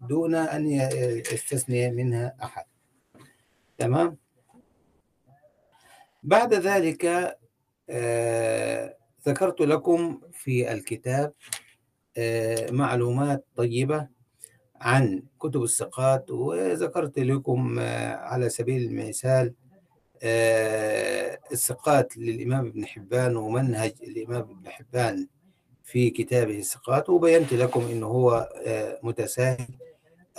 [0.02, 0.68] دون أن
[1.32, 2.66] يستثني منها أحد.
[3.78, 4.18] تمام؟
[6.24, 7.38] بعد ذلك
[7.90, 11.34] آه، ذكرت لكم في الكتاب
[12.18, 14.08] آه، معلومات طيبة
[14.76, 19.54] عن كتب الثقات وذكرت لكم آه، على سبيل المثال
[20.24, 25.28] آه، الثقات للإمام ابن حبان ومنهج الإمام ابن حبان
[25.84, 29.68] في كتابه الثقات وبينت لكم أنه هو آه، متساهل.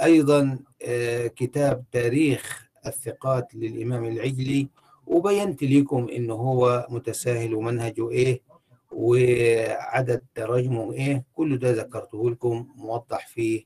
[0.03, 4.69] أيضا آه، كتاب تاريخ الثقات للإمام العجلي
[5.07, 8.43] وبينت لكم أنه هو متساهل ومنهجه إيه
[8.93, 13.65] وعدد تراجمه إيه كل ده ذكرته لكم موضح في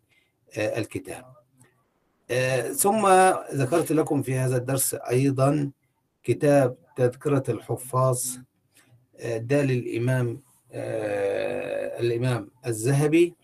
[0.59, 1.25] الكتاب.
[2.77, 3.07] ثم
[3.55, 5.71] ذكرت لكم في هذا الدرس أيضا
[6.23, 8.25] كتاب تذكرة الحفاظ
[9.21, 10.43] آه، ده للإمام
[10.73, 13.35] آه، الإمام الذهبي.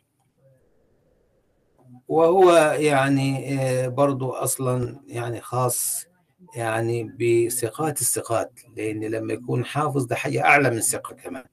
[2.09, 6.07] وهو يعني آه، برضو أصلا يعني خاص
[6.55, 11.45] يعني بثقات الثقات لأن لما يكون حافظ ده حاجة أعلى من الثقة كمان.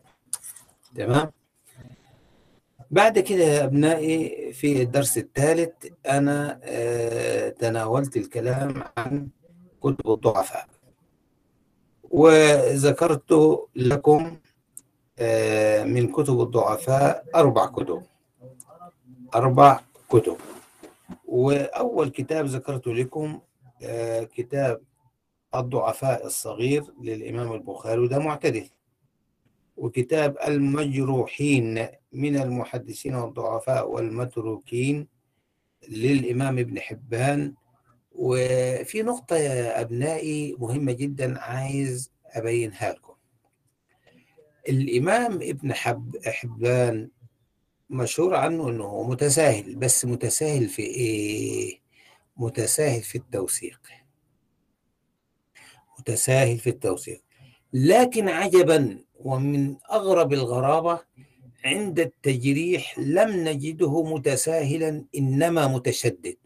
[0.95, 1.31] تمام؟
[2.91, 5.73] بعد كده يا أبنائي في الدرس الثالث
[6.09, 6.59] أنا
[7.59, 9.29] تناولت الكلام عن
[9.81, 10.74] كتب الضعفاء.
[12.11, 14.37] وذكرت لكم
[15.19, 18.03] آه، من كتب الضعفاء أربع كتب.
[19.35, 19.79] أربع
[20.09, 20.37] كتب.
[21.25, 23.39] وأول كتاب ذكرت لكم
[23.83, 24.81] آه، كتاب
[25.55, 28.69] الضعفاء الصغير للإمام البخاري وده معتدل.
[29.77, 35.07] وكتاب المجروحين من المحدثين والضعفاء والمتروكين
[35.89, 37.53] للإمام ابن حبان
[38.15, 43.13] وفي نقطة يا أبنائي مهمة جدا عايز أبينها لكم.
[44.69, 47.09] الإمام ابن حب حبان
[47.89, 51.79] مشهور عنه أنه متساهل بس متساهل في إيه؟
[52.37, 53.79] متساهل في التوثيق.
[55.99, 57.21] متساهل في التوثيق.
[57.73, 60.99] لكن عجبا ومن أغرب الغرابة
[61.65, 66.37] عند التجريح لم نجده متساهلا إنما متشدد.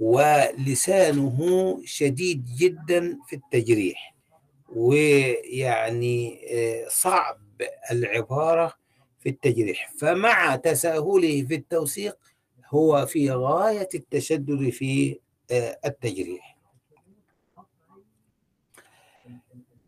[0.00, 1.38] ولسانه
[1.84, 4.16] شديد جدا في التجريح.
[4.68, 7.38] ويعني آه، صعب
[7.90, 8.72] العبارة
[9.20, 9.92] في التجريح.
[10.00, 12.16] فمع تساهله في التوثيق
[12.66, 15.18] هو في غاية التشدد في
[15.50, 16.56] آه، التجريح.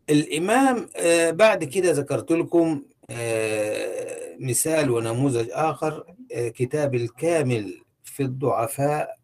[0.09, 2.83] الإمام آه، بعد كده ذكرت لكم
[4.39, 9.18] مثال ونموذج آخر كتاب الكامل في الضعفاء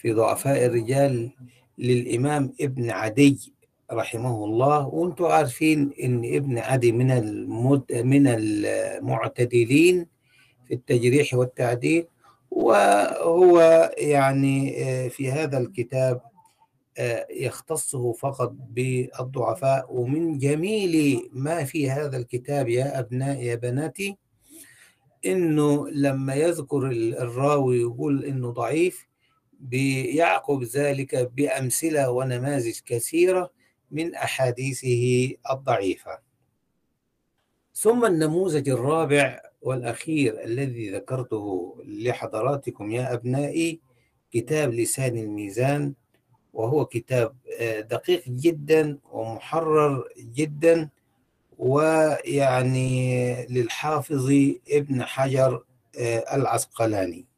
[0.00, 1.30] في ضعفاء الرجال
[1.78, 3.52] للإمام ابن عدي
[3.92, 10.06] رحمه الله وأنتم عارفين إن ابن عدي من المد من المعتدلين
[10.68, 12.06] في التجريح والتعديل
[12.50, 16.20] وهو يعني آه، في هذا الكتاب
[16.98, 19.86] آه، يختصه فقط بالضعفاء.
[19.90, 24.16] ومن جميل ما في هذا الكتاب يا أبناء يا بناتي
[25.26, 29.09] إنه لما يذكر ال- الراوي يقول إنه ضعيف
[29.60, 33.50] بيعقب ذلك بأمثلة ونماذج كثيرة
[33.90, 36.18] من أحاديثه الضعيفة.
[37.74, 43.80] ثم النموذج الرابع والأخير الذي ذكرته لحضراتكم يا أبنائي
[44.32, 45.94] كتاب لسان الميزان
[46.52, 50.88] وهو كتاب آه، دقيق جدا ومحرر جدا
[51.58, 54.30] ويعني للحافظ
[54.70, 55.64] ابن حجر
[55.98, 57.29] آه، العسقلاني.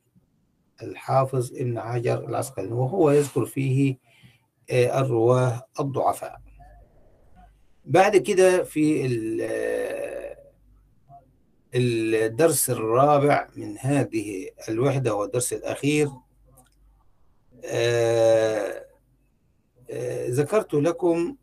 [0.83, 3.97] الحافظ ابن حجر العسقلاني وهو يذكر فيه
[4.71, 6.41] آه، الرواة الضعفاء.
[7.85, 9.07] بعد كده في
[9.43, 10.37] آه،
[11.75, 16.09] الدرس الرابع من هذه الوحدة والدرس الأخير.
[17.65, 18.87] آه،
[20.29, 21.37] ذكرت لكم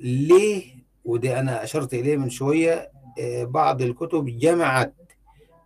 [0.00, 2.92] ليه وده أنا أشرت إليه من شوية
[3.42, 4.99] بعض الكتب جمعت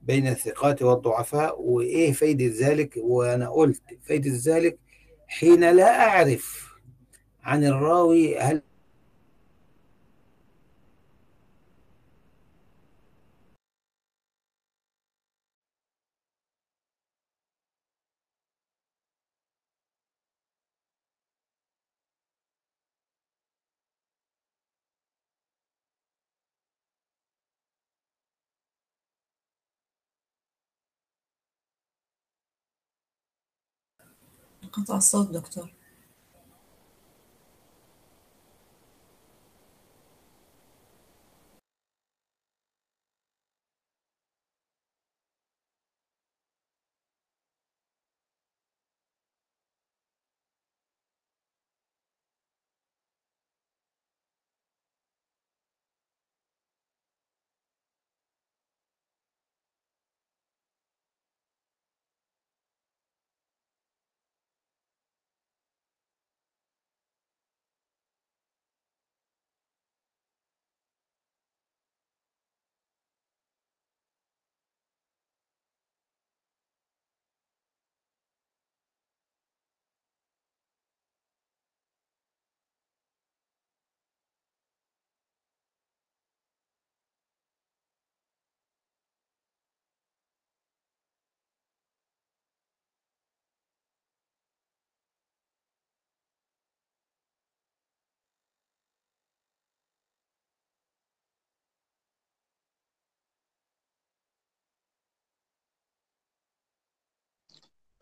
[0.07, 4.79] بين الثقات والضعفاء وإيه فايدة ذلك؟ وأنا قلت فايدة ذلك
[5.27, 6.75] حين لا أعرف
[7.43, 8.63] عن الراوي هل
[34.77, 35.68] قطع الصوت دكتور.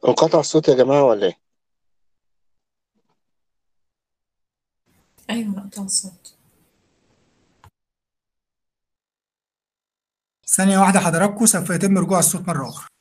[0.08, 1.38] انقطع الصوت يا جماعة ولا إيه؟
[5.30, 6.36] أيوة قطع الصوت
[10.46, 12.91] ثانية واحدة حضراتكم سوف يتم رجوع الصوت مرة أخرى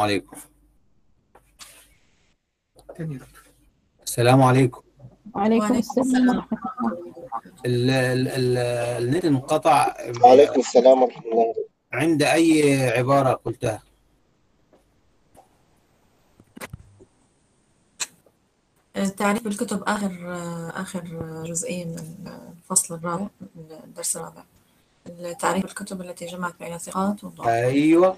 [0.00, 0.36] عليكم.
[4.02, 4.82] السلام عليكم.
[5.34, 6.58] وعليكم السلام ورحمة
[7.66, 8.58] ال- ال- ال-
[9.04, 9.96] النت انقطع.
[10.24, 11.54] وعليكم السلام ورحمة الله.
[11.92, 13.82] عند أي عبارة قلتها؟
[19.16, 20.12] تعريف الكتب آخر
[20.80, 21.04] آخر
[21.46, 22.28] جزئية من
[22.58, 24.44] الفصل الرابع من الدرس الرابع.
[25.40, 28.16] تعريف الكتب التي جمعت بين الثقات والضعفاء أيوة.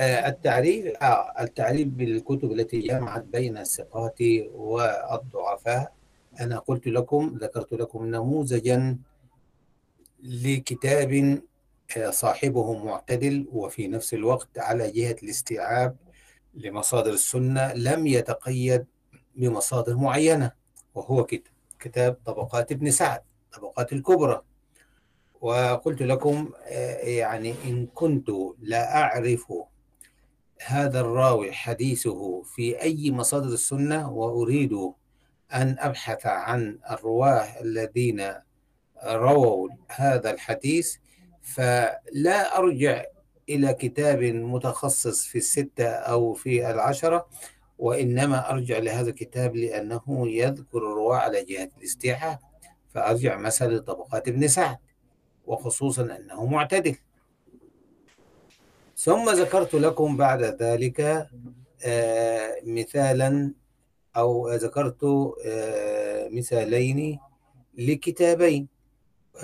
[0.00, 4.16] آه، التعريف آه، التعريف بالكتب التي جمعت بين الثقات
[4.54, 5.92] والضعفاء
[6.40, 8.96] أنا قلت لكم ذكرت لكم نموذجا
[10.22, 11.40] لكتاب
[11.96, 15.96] آه، صاحبه معتدل وفي نفس الوقت على جهة الاستيعاب
[16.54, 18.86] لمصادر السنة لم يتقيد
[19.36, 20.52] بمصادر معينة
[20.94, 21.48] وهو كت-
[21.80, 23.20] كتاب طبقات ابن سعد
[23.52, 24.42] طبقات الكبرى.
[25.42, 28.30] وقلت لكم آه، يعني إن كنت
[28.60, 29.52] لا أعرف
[30.66, 34.72] هذا الراوي حديثه في أي مصادر السنة وأريد
[35.52, 38.32] أن أبحث عن الرواة الذين
[39.04, 40.96] رووا هذا الحديث
[41.42, 43.04] فلا أرجع
[43.48, 47.26] إلى كتاب متخصص في الستة أو في العشرة
[47.78, 52.38] وإنما أرجع لهذا الكتاب لأنه يذكر الرواة على جهة الاستيعاب
[52.94, 54.76] فأرجع مثلا لطبقات ابن سعد.
[55.46, 56.96] وخصوصا أنه معتدل.
[58.96, 61.28] ثم ذكرت لكم بعد ذلك
[61.84, 63.52] آه، مثالا
[64.16, 65.04] أو ذكرت
[65.46, 67.18] آه، مثالين
[67.78, 68.68] لكتابين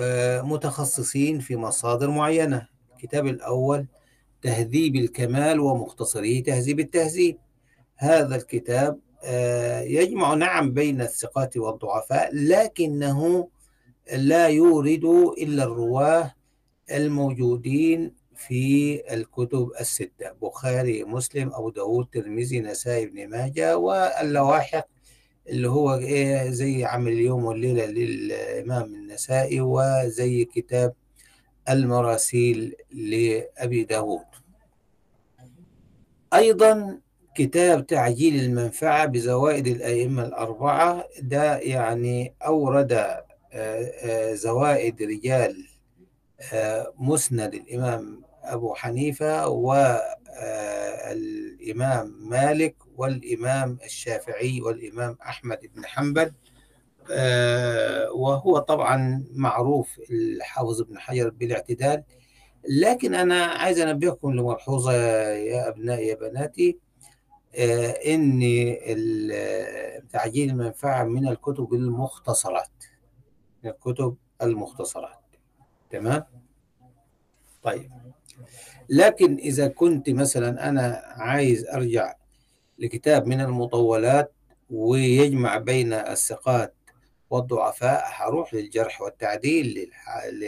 [0.00, 2.68] آه، متخصصين في مصادر معينة.
[2.92, 3.86] الكتاب الأول
[4.42, 7.38] تهذيب الكمال ومختصري تهذيب التهذيب.
[7.96, 8.98] هذا الكتاب
[9.84, 13.48] يجمع نعم بين الثقات والضعفاء لكنه
[14.16, 15.04] لا يورد
[15.38, 16.34] إلا الرواة
[16.90, 24.86] الموجودين في الكتب الستة بخاري مسلم أبو داود ترمذي نسائي ابن ماجه واللواحق
[25.48, 30.94] اللي هو إيه زي عمل اليوم والليلة للإمام النسائي وزي كتاب
[31.70, 34.24] المراسيل لأبي داود.
[36.34, 37.00] أيضا
[37.34, 43.06] كتاب تعجيل المنفعة بزوائد الأئمة الأربعة ده يعني أورد
[44.34, 45.66] زوائد رجال
[46.52, 51.08] آه، مسند الإمام أبو حنيفة والإمام
[52.20, 56.32] مالك والإمام الشافعي والإمام أحمد بن حنبل
[57.10, 62.02] آه، وهو طبعا معروف الحافظ ابن حجر بالاعتدال.
[62.68, 64.92] لكن أنا عايز أنبهكم لملحوظة
[65.32, 66.78] يا أبنائي يا بناتي
[67.54, 68.40] آه، إن
[70.12, 72.87] تعجيل المنفعة من الكتب المختصرات.
[73.68, 75.18] الكتب المختصرات.
[75.90, 76.24] تمام؟
[77.62, 77.90] طيب.
[78.88, 82.14] لكن إذا كنت مثلا أنا عايز أرجع
[82.78, 84.32] لكتاب من المطولات
[84.70, 86.74] ويجمع بين الثقات
[87.30, 90.26] والضعفاء هروح للجرح والتعديل للح...
[90.26, 90.44] ل...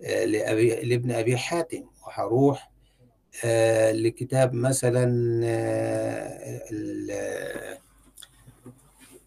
[0.00, 0.74] لأبي...
[0.74, 2.70] لابن أبي حاتم وهروح
[3.44, 6.60] آه، لكتاب مثلا آه،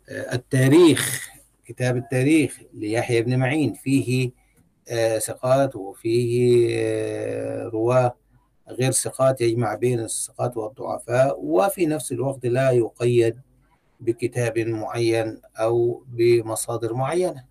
[0.09, 1.30] آه، التاريخ
[1.70, 3.74] كتاب التاريخ ليحيى بن معين.
[3.74, 4.32] فيه
[4.89, 8.15] آه، ثقات وفيه آه، رواة
[8.67, 13.41] غير ثقات يجمع بين الثقات والضعفاء وفي نفس الوقت لا يقيد
[13.99, 17.45] بكتاب معين أو بمصادر معينة.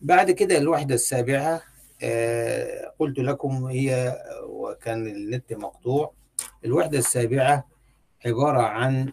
[0.00, 1.62] بعد كده الوحدة السابعة
[2.02, 6.12] آه، قلت لكم هي وكان النت مقطوع.
[6.64, 7.68] الوحدة السابعة
[8.26, 9.12] عبارة عن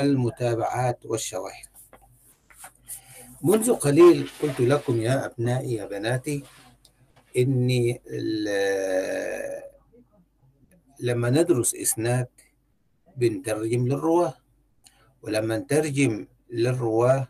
[0.00, 1.69] المتابعات والشواهد.
[3.42, 6.44] منذ قليل قلت لكم يا أبنائي يا بناتي
[7.36, 8.00] إني
[11.00, 12.26] لما ندرس إسناد
[13.16, 14.34] بنترجم للرواة
[15.22, 17.28] ولما نترجم للرواة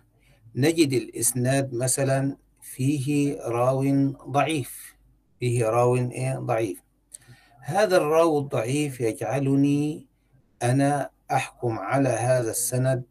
[0.54, 3.84] نجد الإسناد مثلا فيه راو
[4.30, 4.94] ضعيف.
[5.40, 6.82] فيه راو إيه؟ ضعيف.
[7.60, 10.06] هذا الراوي الضعيف يجعلني
[10.62, 13.02] أنا أحكم على هذا السند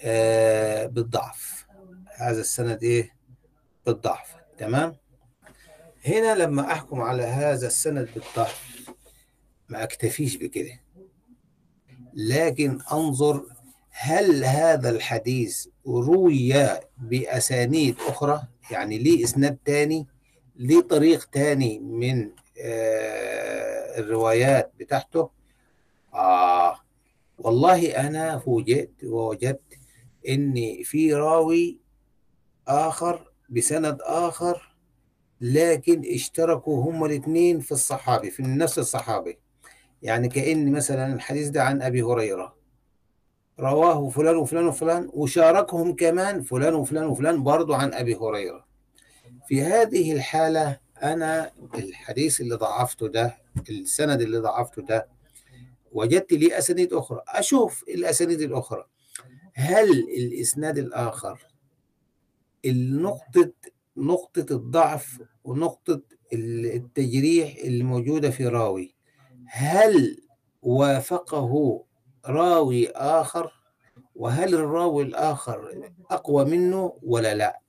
[0.00, 1.67] آه بالضعف.
[2.18, 3.14] هذا السند إيه؟
[3.86, 4.34] بالضعف.
[4.58, 4.96] تمام؟
[6.06, 8.88] هنا لما أحكم على هذا السند بالضعف
[9.68, 10.80] ما أكتفيش بكده.
[12.14, 13.46] لكن أنظر
[13.90, 16.54] هل هذا الحديث روي
[16.98, 20.06] بأسانيد أخرى يعني ليه إسناد تاني
[20.56, 25.30] ليه طريق تاني من آه الروايات بتاعته؟
[26.14, 26.80] آه
[27.38, 29.78] والله أنا فوجئت ووجدت
[30.28, 31.78] إن في راوي
[32.68, 34.76] آخر بسند آخر
[35.40, 39.38] لكن اشتركوا هما الاثنين في الصحابي في نفس الصحابي
[40.02, 42.56] يعني كأن مثلا الحديث ده عن أبي هريرة.
[43.60, 48.66] رواه فلان وفلان وفلان وشاركهم كمان فلان وفلان وفلان برضو عن أبي هريرة.
[49.48, 53.36] في هذه الحالة أنا الحديث اللي ضعفته ده
[53.70, 55.08] السند اللي ضعفته ده
[55.92, 57.22] وجدت لي أسانيد أخرى.
[57.28, 58.86] أشوف الأسانيد الأخرى.
[59.54, 61.46] هل الإسناد الآخر
[62.64, 63.52] النقطة
[63.96, 66.02] نقطة الضعف ونقطة
[66.32, 68.94] التجريح الموجودة في راوي.
[69.46, 70.22] هل
[70.62, 71.84] وافقه
[72.26, 73.52] راوي آخر؟
[74.14, 77.60] وهل الراوي الآخر أقوى منه ولا لا؟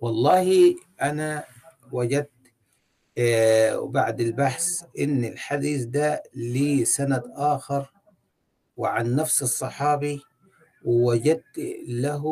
[0.00, 1.44] والله أنا
[1.92, 2.30] وجدت
[3.18, 7.92] آه بعد البحث إن الحديث ده ليه سند آخر
[8.76, 10.22] وعن نفس الصحابي
[10.84, 11.58] وجدت
[11.88, 12.24] له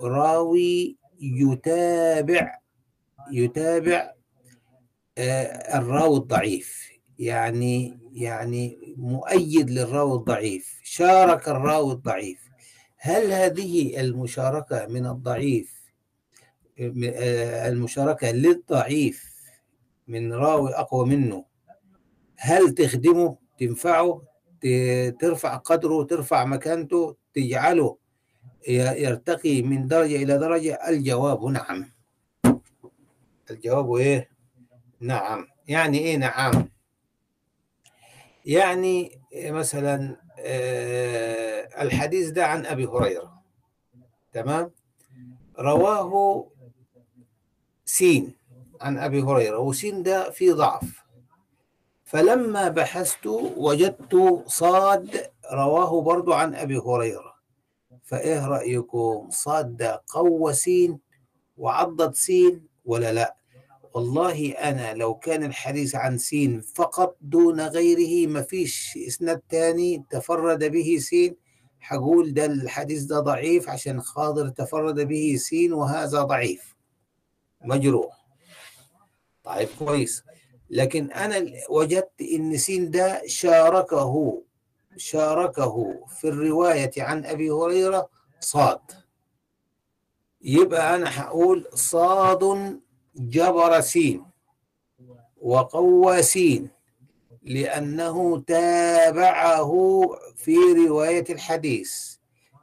[0.00, 2.58] راوي يتابع
[3.32, 4.12] يتابع
[5.18, 6.90] آه الراوي الضعيف.
[7.18, 10.80] يعني يعني مؤيد للراوي الضعيف.
[10.82, 12.50] شارك الراوي الضعيف.
[12.98, 15.80] هل هذه المشاركة من الضعيف؟
[16.78, 19.34] المشاركة للضعيف
[20.08, 21.44] من راوي أقوى منه.
[22.36, 24.22] هل تخدمه؟ تنفعه؟
[25.20, 27.96] ترفع قدره ترفع مكانته؟ تجعله
[28.68, 30.74] يرتقي من درجة إلى درجة.
[30.88, 31.90] الجواب نعم.
[33.50, 34.30] الجواب إيه؟
[35.00, 35.46] نعم.
[35.68, 36.68] يعني إيه نعم؟
[38.46, 40.16] يعني مثلا
[41.82, 43.42] الحديث ده عن أبي هريرة.
[44.32, 44.70] تمام؟
[45.58, 46.46] رواه
[47.84, 48.34] سين
[48.80, 51.04] عن أبي هريرة وسين ده فيه ضعف.
[52.04, 57.29] فلما بحثت وجدت صاد رواه برضو عن أبي هريرة.
[58.10, 60.98] فإيه رأيكم؟ صاد قوى سين
[61.56, 63.36] وعضد سين ولا لا؟
[63.94, 70.64] والله أنا لو كان الحديث عن سين فقط دون غيره ما فيش إسناد تاني تفرد
[70.64, 71.36] به سين.
[71.80, 76.76] حقول ده الحديث ده ضعيف عشان خاطر تفرد به سين وهذا ضعيف.
[77.64, 78.26] مجروح.
[79.44, 80.22] طيب كويس.
[80.70, 84.42] لكن أنا وجدت إن سين ده شاركه
[84.96, 88.08] شاركه في الرواية عن أبي هريرة
[88.40, 88.80] صاد.
[90.42, 92.80] يبقى أنا هقول صاد
[93.16, 94.24] جبر سين
[95.40, 96.68] وقوى سين
[97.42, 99.72] لأنه تابعه
[100.36, 100.56] في
[100.88, 102.16] رواية الحديث.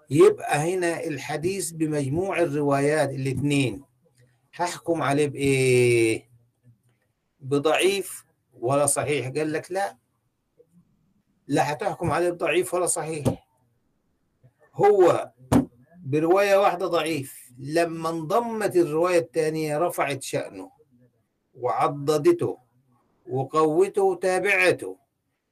[0.10, 3.84] يبقى هنا الحديث بمجموع الروايات الاثنين.
[4.56, 6.30] هحكم عليه بإيه؟
[7.40, 8.26] بضعيف
[8.60, 9.98] ولا صحيح؟ قال لك لا.
[11.48, 13.48] لا هتحكم عليه بضعيف ولا صحيح.
[14.74, 15.32] هو
[16.06, 17.52] برواية واحدة ضعيف.
[17.60, 20.72] لما انضمت الرواية الثانية رفعت شأنه
[21.54, 22.58] وعضدته
[23.30, 24.98] وقوته وتابعته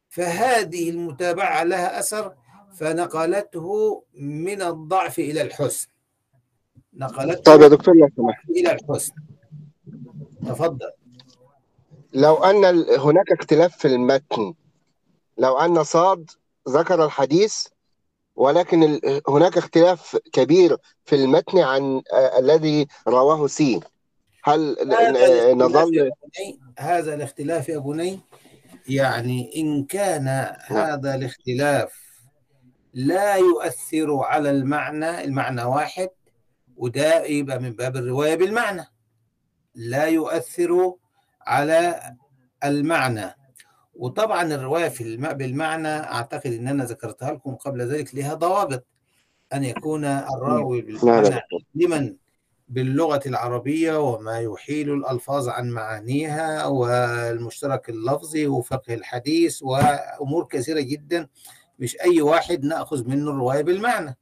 [0.10, 2.36] فهذه المتابعة لها أثر
[2.76, 5.88] فنقلته من الضعف إلى الحسن.
[6.94, 8.50] نقلته طيب يا دكتور لو سمحت.
[8.50, 9.14] إلى الحسن.
[10.46, 10.92] تفضل.
[12.14, 12.66] لو أن
[13.00, 14.54] هناك اختلاف في المتن
[15.38, 16.32] لو أن صاد
[16.70, 17.68] ذكر الحديث
[18.36, 23.80] ولكن ال- هناك اختلاف كبير في المتن عن آه، الذي رواه سين.
[24.44, 24.76] هل
[25.58, 28.20] نظل يا بني هذا الاختلاف يا بني
[28.88, 30.28] يعني إن كان
[30.66, 31.94] هذا الاختلاف
[32.94, 36.10] لا يؤثر على المعنى المعنى واحد
[36.78, 38.86] وده يبقى من باب الرواية بالمعنى.
[39.76, 40.94] لا يؤثر
[41.48, 42.02] على
[42.64, 43.36] المعنى.
[43.96, 45.34] وطبعا الرواية في الم...
[45.34, 48.86] بالمعنى أعتقد أن أنا ذكرتها لكم قبل ذلك لها ضوابط.
[49.54, 51.42] أن يكون الراوي بالمعنى
[51.76, 52.16] لمن
[52.68, 61.28] باللغة العربية وما يحيل الألفاظ عن معانيها والمشترك اللفظي وفقه الحديث وأمور كثيرة جدا
[61.80, 64.18] مش أي واحد نأخذ منه الرواية بالمعنى.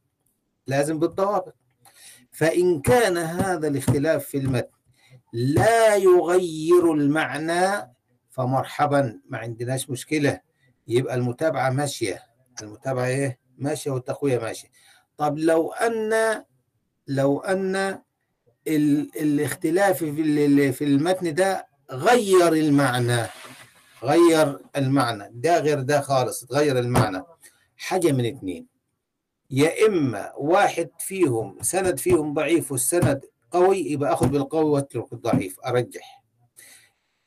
[0.66, 1.54] لازم بالضوابط.
[2.30, 4.68] فإن كان هذا الاختلاف في المتن
[5.32, 7.93] لا يغير المعنى
[8.34, 10.40] فمرحبا ما عندناش مشكلة.
[10.88, 12.22] يبقى المتابعة ماشية.
[12.62, 14.68] المتابعة إيه؟ ماشية والتقوية ماشية.
[15.16, 16.44] طب لو أن
[17.06, 17.40] لو
[18.66, 19.10] ال...
[19.16, 23.26] الاختلاف في في المتن ده غير المعنى.
[24.02, 25.30] غير المعنى.
[25.32, 26.52] ده غير ده خالص.
[26.52, 27.22] غير المعنى.
[27.76, 28.66] حاجة من اتنين.
[29.50, 33.20] يا إما واحد فيهم سند فيهم ضعيف والسند
[33.50, 35.60] قوي يبقى أخذ بالقوي واترك الضعيف.
[35.66, 36.23] أرجح.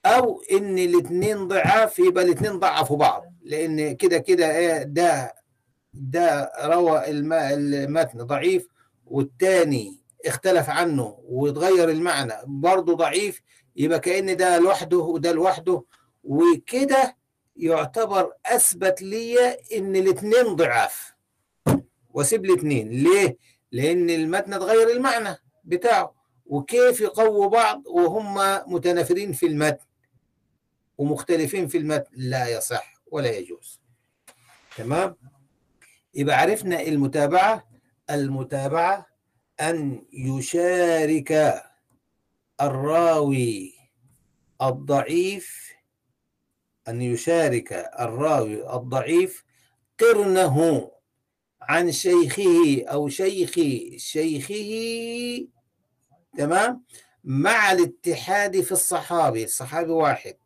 [0.05, 3.25] أو إن الاتنين ضعاف يبقى الاتنين ضعفوا بعض.
[3.43, 5.33] لأن كده كده إيه ده
[5.93, 8.67] ده روى الم- المتن ضعيف
[9.05, 13.41] والتاني اختلف عنه وتغير المعنى برضه ضعيف
[13.75, 15.83] يبقى كأن ده لوحده وده لوحده.
[16.23, 17.17] وكده
[17.55, 19.39] يعتبر أثبت لي
[19.77, 21.13] إن الاثنين ضعاف.
[22.13, 23.37] وأسيب الاثنين ليه؟
[23.71, 26.15] لأن المتن اتغير المعنى بتاعه.
[26.45, 28.35] وكيف يقووا بعض وهم
[28.73, 29.85] متنافرين في المتن؟
[30.97, 32.11] ومختلفين في المتن.
[32.13, 33.81] لا يصح ولا يجوز.
[34.77, 35.15] تمام؟
[36.13, 37.67] يبقى عرفنا المتابعة.
[38.09, 39.07] المتابعة
[39.61, 41.61] أن يشارك
[42.61, 43.73] الراوي
[44.61, 45.73] الضعيف
[46.87, 49.43] أن يشارك الراوي الضعيف
[49.99, 50.91] قرنه
[51.61, 53.53] عن شيخه أو شيخ
[53.97, 55.47] شيخه.
[56.37, 56.83] تمام؟
[57.23, 60.37] مع الاتحاد في الصحابي الصحابي واحد.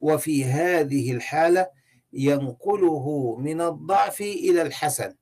[0.00, 1.68] وفي هذه الحالة
[2.12, 5.14] ينقله من الضعف إلى الحسن.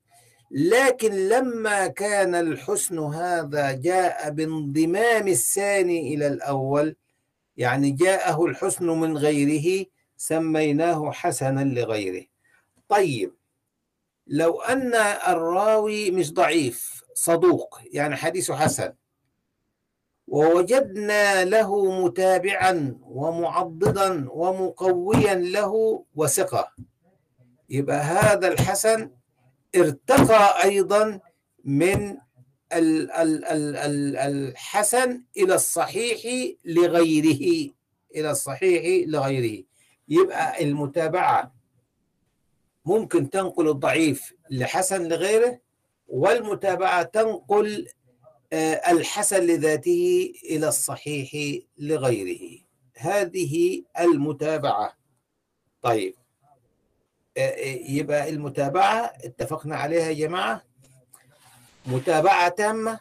[0.50, 6.96] لكن لما كان الحسن هذا جاء بانضمام الثاني إلى الأول
[7.56, 12.24] يعني جاءه الحسن من غيره سميناه حسنا لغيره.
[12.88, 13.32] طيب
[14.26, 14.94] لو أن
[15.28, 18.92] الراوي مش ضعيف صدوق يعني حديثه حسن
[20.28, 26.72] ووجدنا له متابعا ومعضدا ومقويا له وثقة.
[27.70, 29.10] يبقى هذا الحسن
[29.76, 31.20] ارتقى أيضا
[31.64, 32.16] من
[32.72, 36.20] ال ال ال ال الحسن إلى الصحيح
[36.64, 37.72] لغيره
[38.16, 39.64] إلى الصحيح لغيره.
[40.08, 41.54] يبقى المتابعة
[42.84, 45.58] ممكن تنقل الضعيف لحسن لغيره
[46.08, 47.88] والمتابعة تنقل
[48.90, 52.59] الحسن لذاته إلى الصحيح لغيره.
[52.96, 54.96] هذه المتابعة.
[55.82, 56.14] طيب.
[57.88, 60.64] يبقى المتابعة اتفقنا عليها يا جماعة.
[61.86, 63.00] متابعة تامة.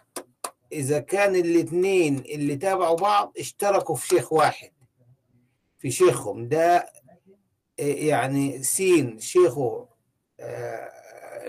[0.72, 4.72] إذا كان الاثنين اللي تابعوا بعض اشتركوا في شيخ واحد.
[5.78, 6.48] في شيخهم.
[6.48, 6.94] ده
[7.78, 9.88] يعني سين شيخه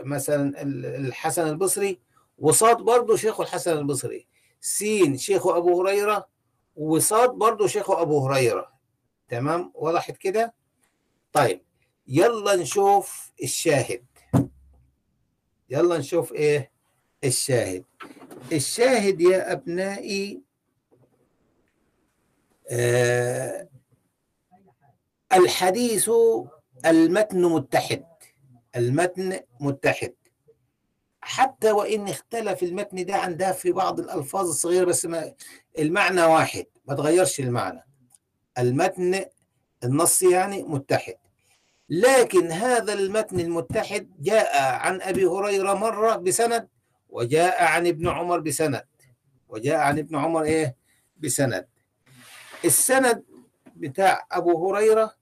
[0.04, 2.05] مثلا الحسن البصري
[2.38, 4.26] وصاد برضه شيخه الحسن البصري
[4.60, 6.28] سين شيخه أبو هريرة
[6.76, 8.72] وصاد برضه شيخه أبو هريرة.
[9.28, 10.54] تمام؟ وضحت كده؟
[11.32, 11.62] طيب
[12.08, 14.04] يلا نشوف الشاهد.
[15.70, 16.70] يلا نشوف إيه؟
[17.24, 17.84] الشاهد.
[18.52, 20.42] الشاهد يا أبنائي
[22.70, 23.68] آه
[25.32, 26.10] الحديث
[26.86, 28.06] المتن متحد.
[28.76, 30.14] المتن متحد.
[31.26, 35.34] حتى وإن اختلف المتن ده عن ده في بعض الألفاظ الصغيرة بس ما
[35.78, 37.86] المعنى واحد ما تغيرش المعنى.
[38.58, 39.24] المتن
[39.84, 41.14] النص يعني متحد.
[41.88, 46.68] لكن هذا المتن المتحد جاء عن أبي هريرة مرة بسند
[47.08, 48.86] وجاء عن ابن عمر بسند.
[49.48, 50.76] وجاء عن ابن عمر إيه؟
[51.16, 51.68] بسند.
[52.64, 53.24] السند
[53.76, 55.14] بتاع أبو هريرة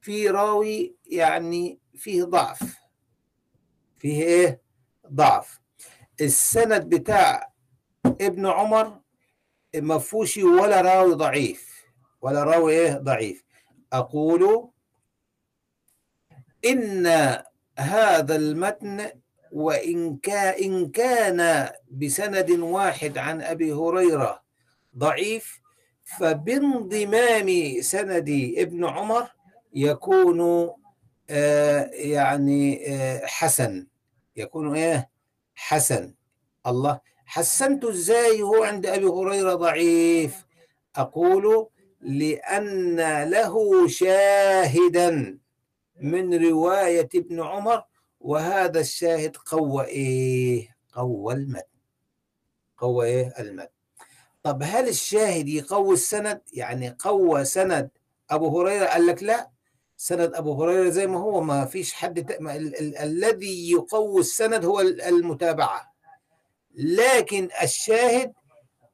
[0.00, 2.78] في راوي يعني فيه ضعف.
[3.98, 4.61] فيه إيه؟
[5.12, 5.60] ضعف.
[6.20, 7.52] السند بتاع
[8.06, 9.00] ابن عمر
[9.76, 11.84] ما فيهوش ولا راوي ضعيف.
[12.20, 13.44] ولا راوي إيه؟ ضعيف.
[13.92, 14.68] أقول
[16.64, 17.06] إن
[17.78, 19.10] هذا المتن
[19.52, 24.42] وإن كان إن كان بسند واحد عن أبي هريرة
[24.96, 25.60] ضعيف
[26.04, 27.48] فبانضمام
[27.80, 29.28] سند ابن عمر
[29.74, 30.70] يكون
[31.30, 33.86] آه يعني آه حسن.
[34.36, 35.10] يكون إيه؟
[35.54, 36.14] حسن.
[36.66, 40.46] الله حسنت إزاي وهو عند أبي هريرة ضعيف؟
[40.96, 41.68] أقول
[42.00, 42.96] لأن
[43.30, 45.38] له شاهدا
[46.00, 47.84] من رواية ابن عمر
[48.20, 51.62] وهذا الشاهد قوى إيه؟ قوى المتن
[52.78, 53.68] قوى إيه؟ المتن
[54.42, 57.90] طب هل الشاهد يقوي السند؟ يعني قوى سند
[58.30, 59.50] أبو هريرة؟ قال لك لا.
[60.02, 62.40] سند أبو هريرة زي ما هو ما فيش حد ت...
[62.40, 62.78] ما ال...
[62.80, 62.98] ال...
[62.98, 65.92] الذي يقوي السند هو المتابعة.
[66.74, 68.32] لكن الشاهد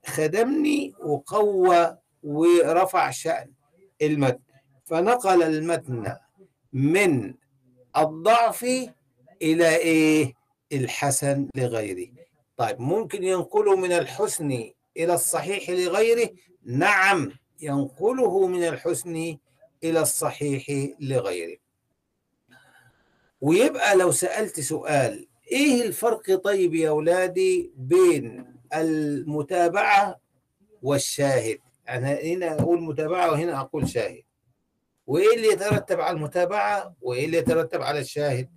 [0.06, 3.50] خدمني وقوى ورفع شأن
[4.02, 4.38] المتن.
[4.84, 6.16] فنقل المتن
[6.72, 7.34] من
[7.96, 8.64] الضعف
[9.42, 10.34] إلى إيه؟
[10.72, 12.12] الحسن لغيره.
[12.56, 16.30] طيب ممكن ينقله من الحسن إلى الصحيح لغيره؟
[16.64, 19.38] نعم ينقله من الحسن
[19.84, 21.56] إلى الصحيح لغيره.
[23.40, 30.20] ويبقى لو سألت سؤال إيه الفرق طيب يا أولادي بين المتابعة
[30.82, 31.58] والشاهد؟
[31.88, 34.22] أنا هنا أقول متابعة وهنا أقول شاهد.
[35.06, 38.48] وإيه اللي يترتب على المتابعة وإيه اللي يترتب على الشاهد؟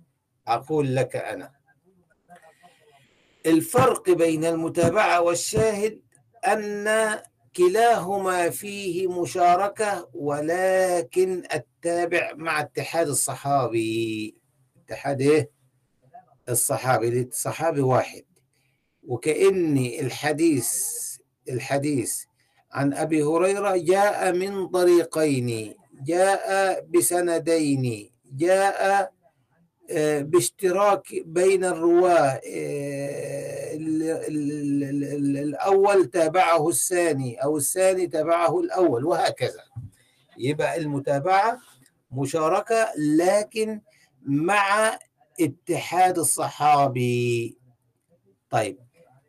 [0.48, 1.52] أقول لك أنا.
[3.46, 6.00] الفرق بين المتابعة والشاهد
[6.46, 6.88] أن
[7.56, 14.36] كلاهما فيه مشاركة ولكن التابع مع اتحاد الصحابي.
[14.84, 15.50] اتحاد إيه؟
[16.48, 18.24] الصحابي الصحابي واحد.
[19.02, 20.72] وكأن الحديث
[21.48, 22.24] الحديث
[22.72, 25.74] عن أبي هريرة جاء من طريقين.
[26.04, 28.10] جاء بسندين.
[28.32, 29.12] جاء
[30.22, 39.04] باشتراك بين الرواة آه، ال- ال- ال- ال- الأول تابعه الثاني أو الثاني تابعه الأول
[39.04, 39.64] وهكذا
[40.38, 41.58] يبقى المتابعة
[42.12, 43.80] مشاركة لكن
[44.22, 44.98] مع
[45.40, 47.58] اتحاد الصحابي
[48.50, 48.78] طيب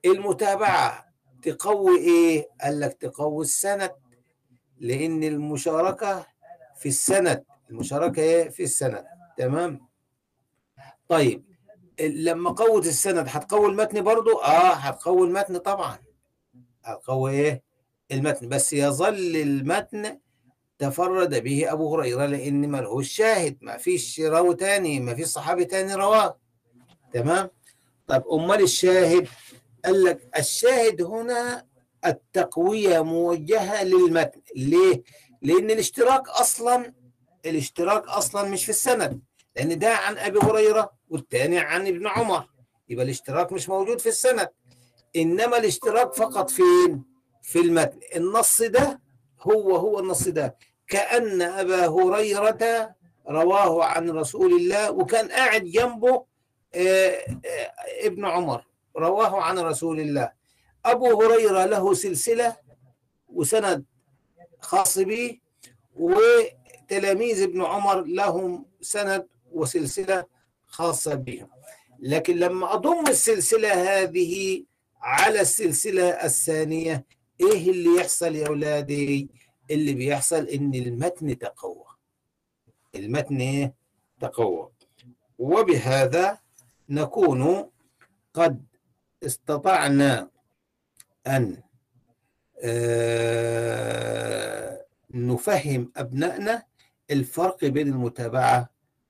[0.05, 1.05] المتابعة
[1.41, 3.91] تقوي إيه؟ قال لك تقوي السند
[4.79, 6.25] لأن المشاركة
[6.77, 9.05] في السند المشاركة إيه؟ في السند
[9.37, 9.87] تمام؟
[11.13, 11.43] طيب
[11.99, 15.97] لما قوت السند هتقوي المتن برضو؟ آه هتقوي المتن طبعا.
[16.83, 17.63] هتقوي إيه؟
[18.11, 18.49] المتن.
[18.49, 20.19] بس يظل المتن
[20.79, 23.57] تفرد به أبو هريرة لأن ملهوش شاهد.
[23.61, 26.37] ما فيش راوي تاني ما فيش صحابي تاني رواه.
[27.13, 27.49] تمام؟
[28.07, 29.27] طب أمال الشاهد؟
[29.85, 31.65] قال لك الشاهد هنا
[32.05, 34.41] التقوية موجهة للمتن.
[34.55, 35.03] ليه؟
[35.41, 36.93] لأن الاشتراك أصلا
[37.45, 39.21] الاشتراك أصلا مش في السند.
[39.55, 41.02] لأن ده عن أبي هريرة.
[41.17, 42.47] والتاني عن ابن عمر.
[42.89, 44.49] يبقى الاشتراك مش موجود في السند.
[45.15, 47.03] إنما الاشتراك فقط فين؟
[47.43, 47.99] في المتن.
[48.15, 49.01] النص ده
[49.41, 50.57] هو هو النص ده.
[50.87, 52.95] كأن أبا هريرة
[53.29, 56.25] رواه عن رسول الله وكان قاعد جنبه
[56.75, 57.09] آه،
[57.45, 58.63] آه، ابن عمر.
[58.97, 60.31] رواه عن رسول الله.
[60.85, 62.55] أبو هريرة له سلسلة
[63.29, 63.85] وسند
[64.59, 65.39] خاص به
[65.95, 70.25] وتلاميذ ابن عمر لهم سند وسلسلة
[70.73, 71.47] خاصة بهم.
[71.99, 74.63] لكن لما أضم السلسلة هذه
[75.01, 77.05] على السلسلة الثانية
[77.41, 79.29] إيه اللي يحصل يا أولادي؟
[79.71, 81.85] اللي بيحصل إن المتن تقوى.
[82.95, 83.71] المتن؟
[84.19, 84.69] تقوى.
[85.39, 86.37] وبهذا
[86.89, 87.69] نكون
[88.33, 88.63] قد
[89.25, 90.29] استطعنا
[91.27, 91.57] أن
[92.63, 94.05] آه،
[95.11, 96.63] نفهم أبنائنا
[97.11, 98.69] الفرق بين المتابعة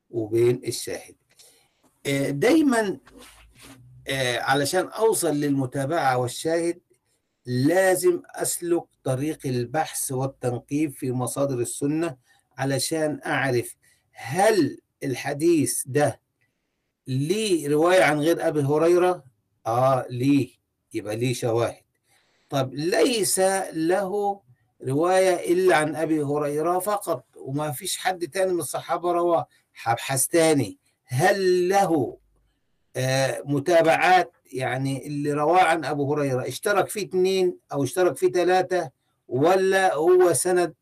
[0.10, 1.16] وبين الشاهد
[2.30, 2.98] دايما
[4.08, 6.82] آه، علشان أوصل للمتابعة والشاهد
[7.46, 12.18] لازم أسلك طريق البحث والتنقيب في مصادر السنة
[12.58, 13.76] علشان أعرف
[14.12, 16.22] هل الحديث ده
[17.08, 19.24] ليه رواية عن غير أبي هريرة؟
[19.68, 20.50] آه ليه.
[20.94, 21.84] يبقى ليه شواهد.
[22.50, 23.40] طب ليس
[23.74, 24.42] له
[24.88, 29.48] رواية إلا عن أبي هريرة فقط وما فيش حد تاني من الصحابة رواه.
[29.84, 30.80] هبحث تاني.
[31.14, 32.18] هل له
[32.96, 38.92] آه متابعات؟ يعني اللي رواه عن أبو هريرة اشترك فيه اثنين أو اشترك فيه ثلاثة
[39.28, 40.74] ولا هو سند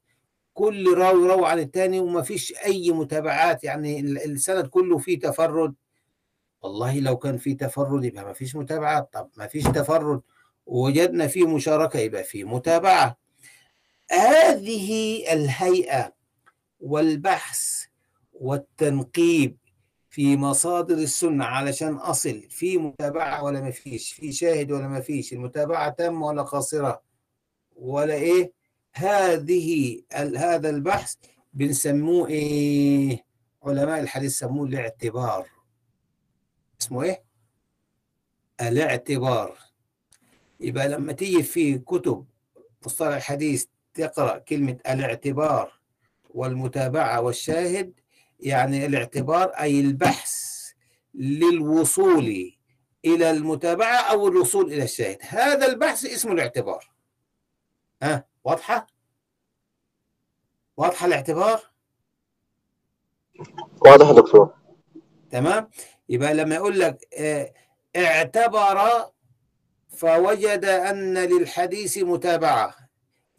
[0.53, 5.73] كل راوي روى عن الثاني وما فيش أي متابعات؟ يعني ال- السند كله فيه تفرد؟
[6.61, 10.21] والله لو كان في تفرد يبقى ما فيش متابعة طب ما فيش تفرد
[10.65, 13.17] وجدنا فيه مشاركة يبقى فيه متابعة.
[14.11, 16.13] هذه الهيئة
[16.79, 17.83] والبحث
[18.33, 19.57] والتنقيب
[20.11, 25.33] في مصادر السنة علشان أصل في متابعة ولا ما فيش في شاهد ولا ما فيش
[25.33, 27.01] المتابعة تامة ولا قاصرة
[27.75, 28.53] ولا إيه؟
[28.93, 30.01] هذه
[30.37, 31.15] هذا البحث
[31.53, 33.25] بنسموه إيه؟
[33.63, 35.47] علماء الحديث سموه الاعتبار.
[36.81, 37.23] اسمه إيه؟
[38.61, 39.57] الاعتبار.
[40.59, 42.25] يبقى لما تيجي في كتب
[42.85, 45.73] مصطلح الحديث تقرأ كلمة الاعتبار
[46.29, 47.99] والمتابعة والشاهد
[48.41, 50.41] يعني الاعتبار أي البحث
[51.13, 52.53] للوصول
[53.05, 55.17] إلى المتابعة أو الوصول إلى الشاهد.
[55.21, 56.91] هذا البحث اسمه الاعتبار.
[58.03, 58.87] ها واضحة؟
[60.77, 61.61] واضحة الاعتبار؟
[63.85, 64.53] واضح يا دكتور.
[65.31, 65.69] تمام.
[66.09, 67.53] يبقى لما يقول لك آه،
[67.95, 68.79] اعتبر
[69.89, 72.75] فوجد أن للحديث متابعة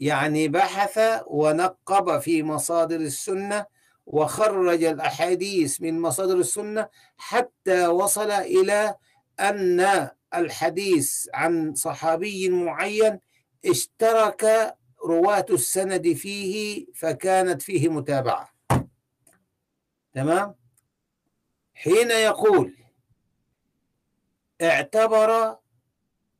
[0.00, 3.66] يعني بحث ونقب في مصادر السنة
[4.06, 8.94] وخرج الأحاديث من مصادر السنة حتى وصل إلى
[9.40, 13.18] أن الحديث عن صحابي معين
[13.66, 14.74] اشترك
[15.04, 18.48] رواة السند فيه فكانت فيه متابعة.
[20.14, 20.54] تمام؟
[21.74, 22.76] حين يقول
[24.62, 25.56] اعتبر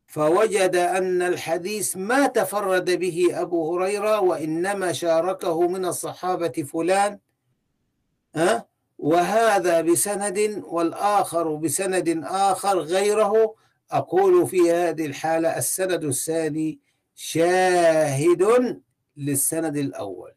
[0.07, 7.19] فوجد أن الحديث ما تفرد به أبو هريرة وإنما شاركه من الصحابة فلان
[8.99, 13.55] وهذا بسند والآخر بسند آخر غيره.
[13.91, 16.81] أقول في هذه الحالة السند الثاني
[17.15, 18.83] شاهد
[19.17, 20.33] للسند الأول.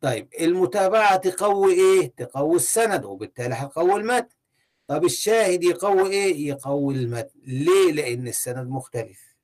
[0.00, 4.36] طيب المتابعة تقوي إيه؟ تقوي السند وبالتالي هتقوي المتن.
[4.86, 7.40] طب الشاهد يقوي إيه؟ يقوي المتن.
[7.46, 9.36] ليه؟ لأن السند مختلف.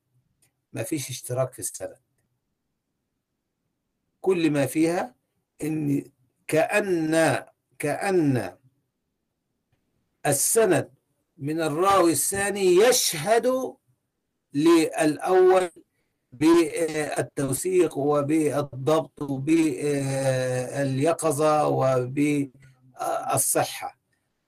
[0.72, 1.98] ما فيش اشتراك في السند.
[4.20, 5.14] كل ما فيها
[5.62, 6.04] إن
[6.46, 7.44] كأن
[7.82, 8.56] كأن
[10.26, 10.90] السند
[11.38, 13.74] من الراوي الثاني يشهد
[14.54, 15.70] للأول
[16.32, 20.66] بالتوثيق وبالضبط وباليقظة
[21.68, 23.18] وبالصحة.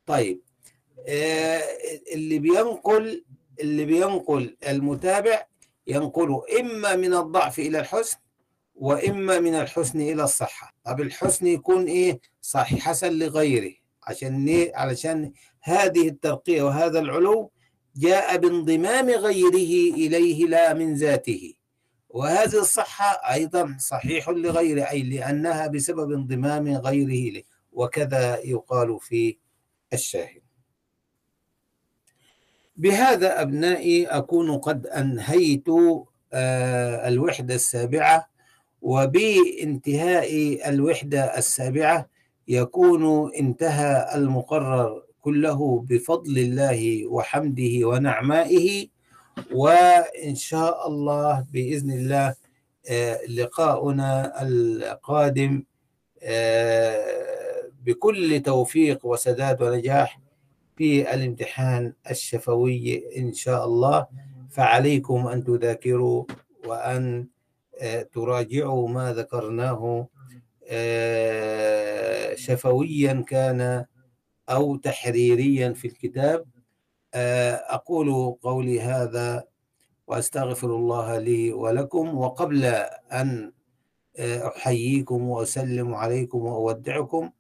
[0.07, 0.41] طيب
[2.12, 3.24] اللي بينقل
[3.61, 5.47] اللي بينقل المتابع
[5.87, 8.18] ينقله إما من الضعف إلى الحسن
[8.75, 10.75] وإما من الحسن إلى الصحة.
[10.85, 13.75] طب الحسن يكون إيه؟ صحيح حسن لغيره.
[14.07, 17.51] عشان إيه؟ علشان هذه الترقية وهذا العلو
[17.97, 21.55] جاء بانضمام غيره إليه لا من ذاته.
[22.09, 27.45] وهذه الصحة أيضا صحيح لغيره أي لأنها بسبب انضمام غيره إليه.
[27.72, 29.37] وكذا يقال في
[29.93, 30.43] الشاهد.
[32.77, 35.66] بهذا أبنائي أكون قد أنهيت
[37.07, 38.34] الوحدة السابعة
[38.85, 42.09] وبانتهاء الوحدة السابعة
[42.49, 48.89] يكون انتهى المقرر كله بفضل الله وحمده ونعمائه
[49.53, 52.35] وإن شاء الله بإذن الله
[53.28, 55.62] لقاؤنا القادم
[57.85, 60.20] بكل توفيق وسداد ونجاح
[60.76, 64.07] في الامتحان الشفوي إن شاء الله.
[64.51, 66.24] فعليكم أن تذاكروا
[66.66, 67.26] وأن
[68.12, 70.09] تراجعوا ما ذكرناه
[72.35, 73.85] شفويا كان
[74.49, 76.47] أو تحريريا في الكتاب.
[77.14, 79.45] أقول قولي هذا
[80.07, 82.18] وأستغفر الله لي ولكم.
[82.18, 82.64] وقبل
[83.12, 83.53] أن
[84.18, 87.31] أحييكم وأسلم عليكم وأودعكم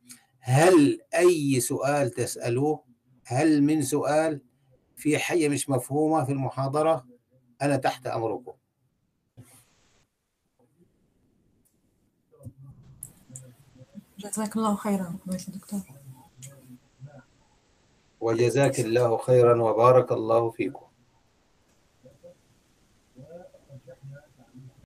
[0.40, 2.84] هل أي سؤال تسألوه؟
[3.24, 4.40] هل من سؤال
[4.96, 7.06] في حاجة مش مفهومة في المحاضرة؟
[7.62, 8.52] أنا تحت أمركم.
[14.24, 15.16] جزاك الله خيرا
[15.48, 15.80] دكتور.
[18.20, 20.83] وجزاك الله خيرا وبارك الله فيكم.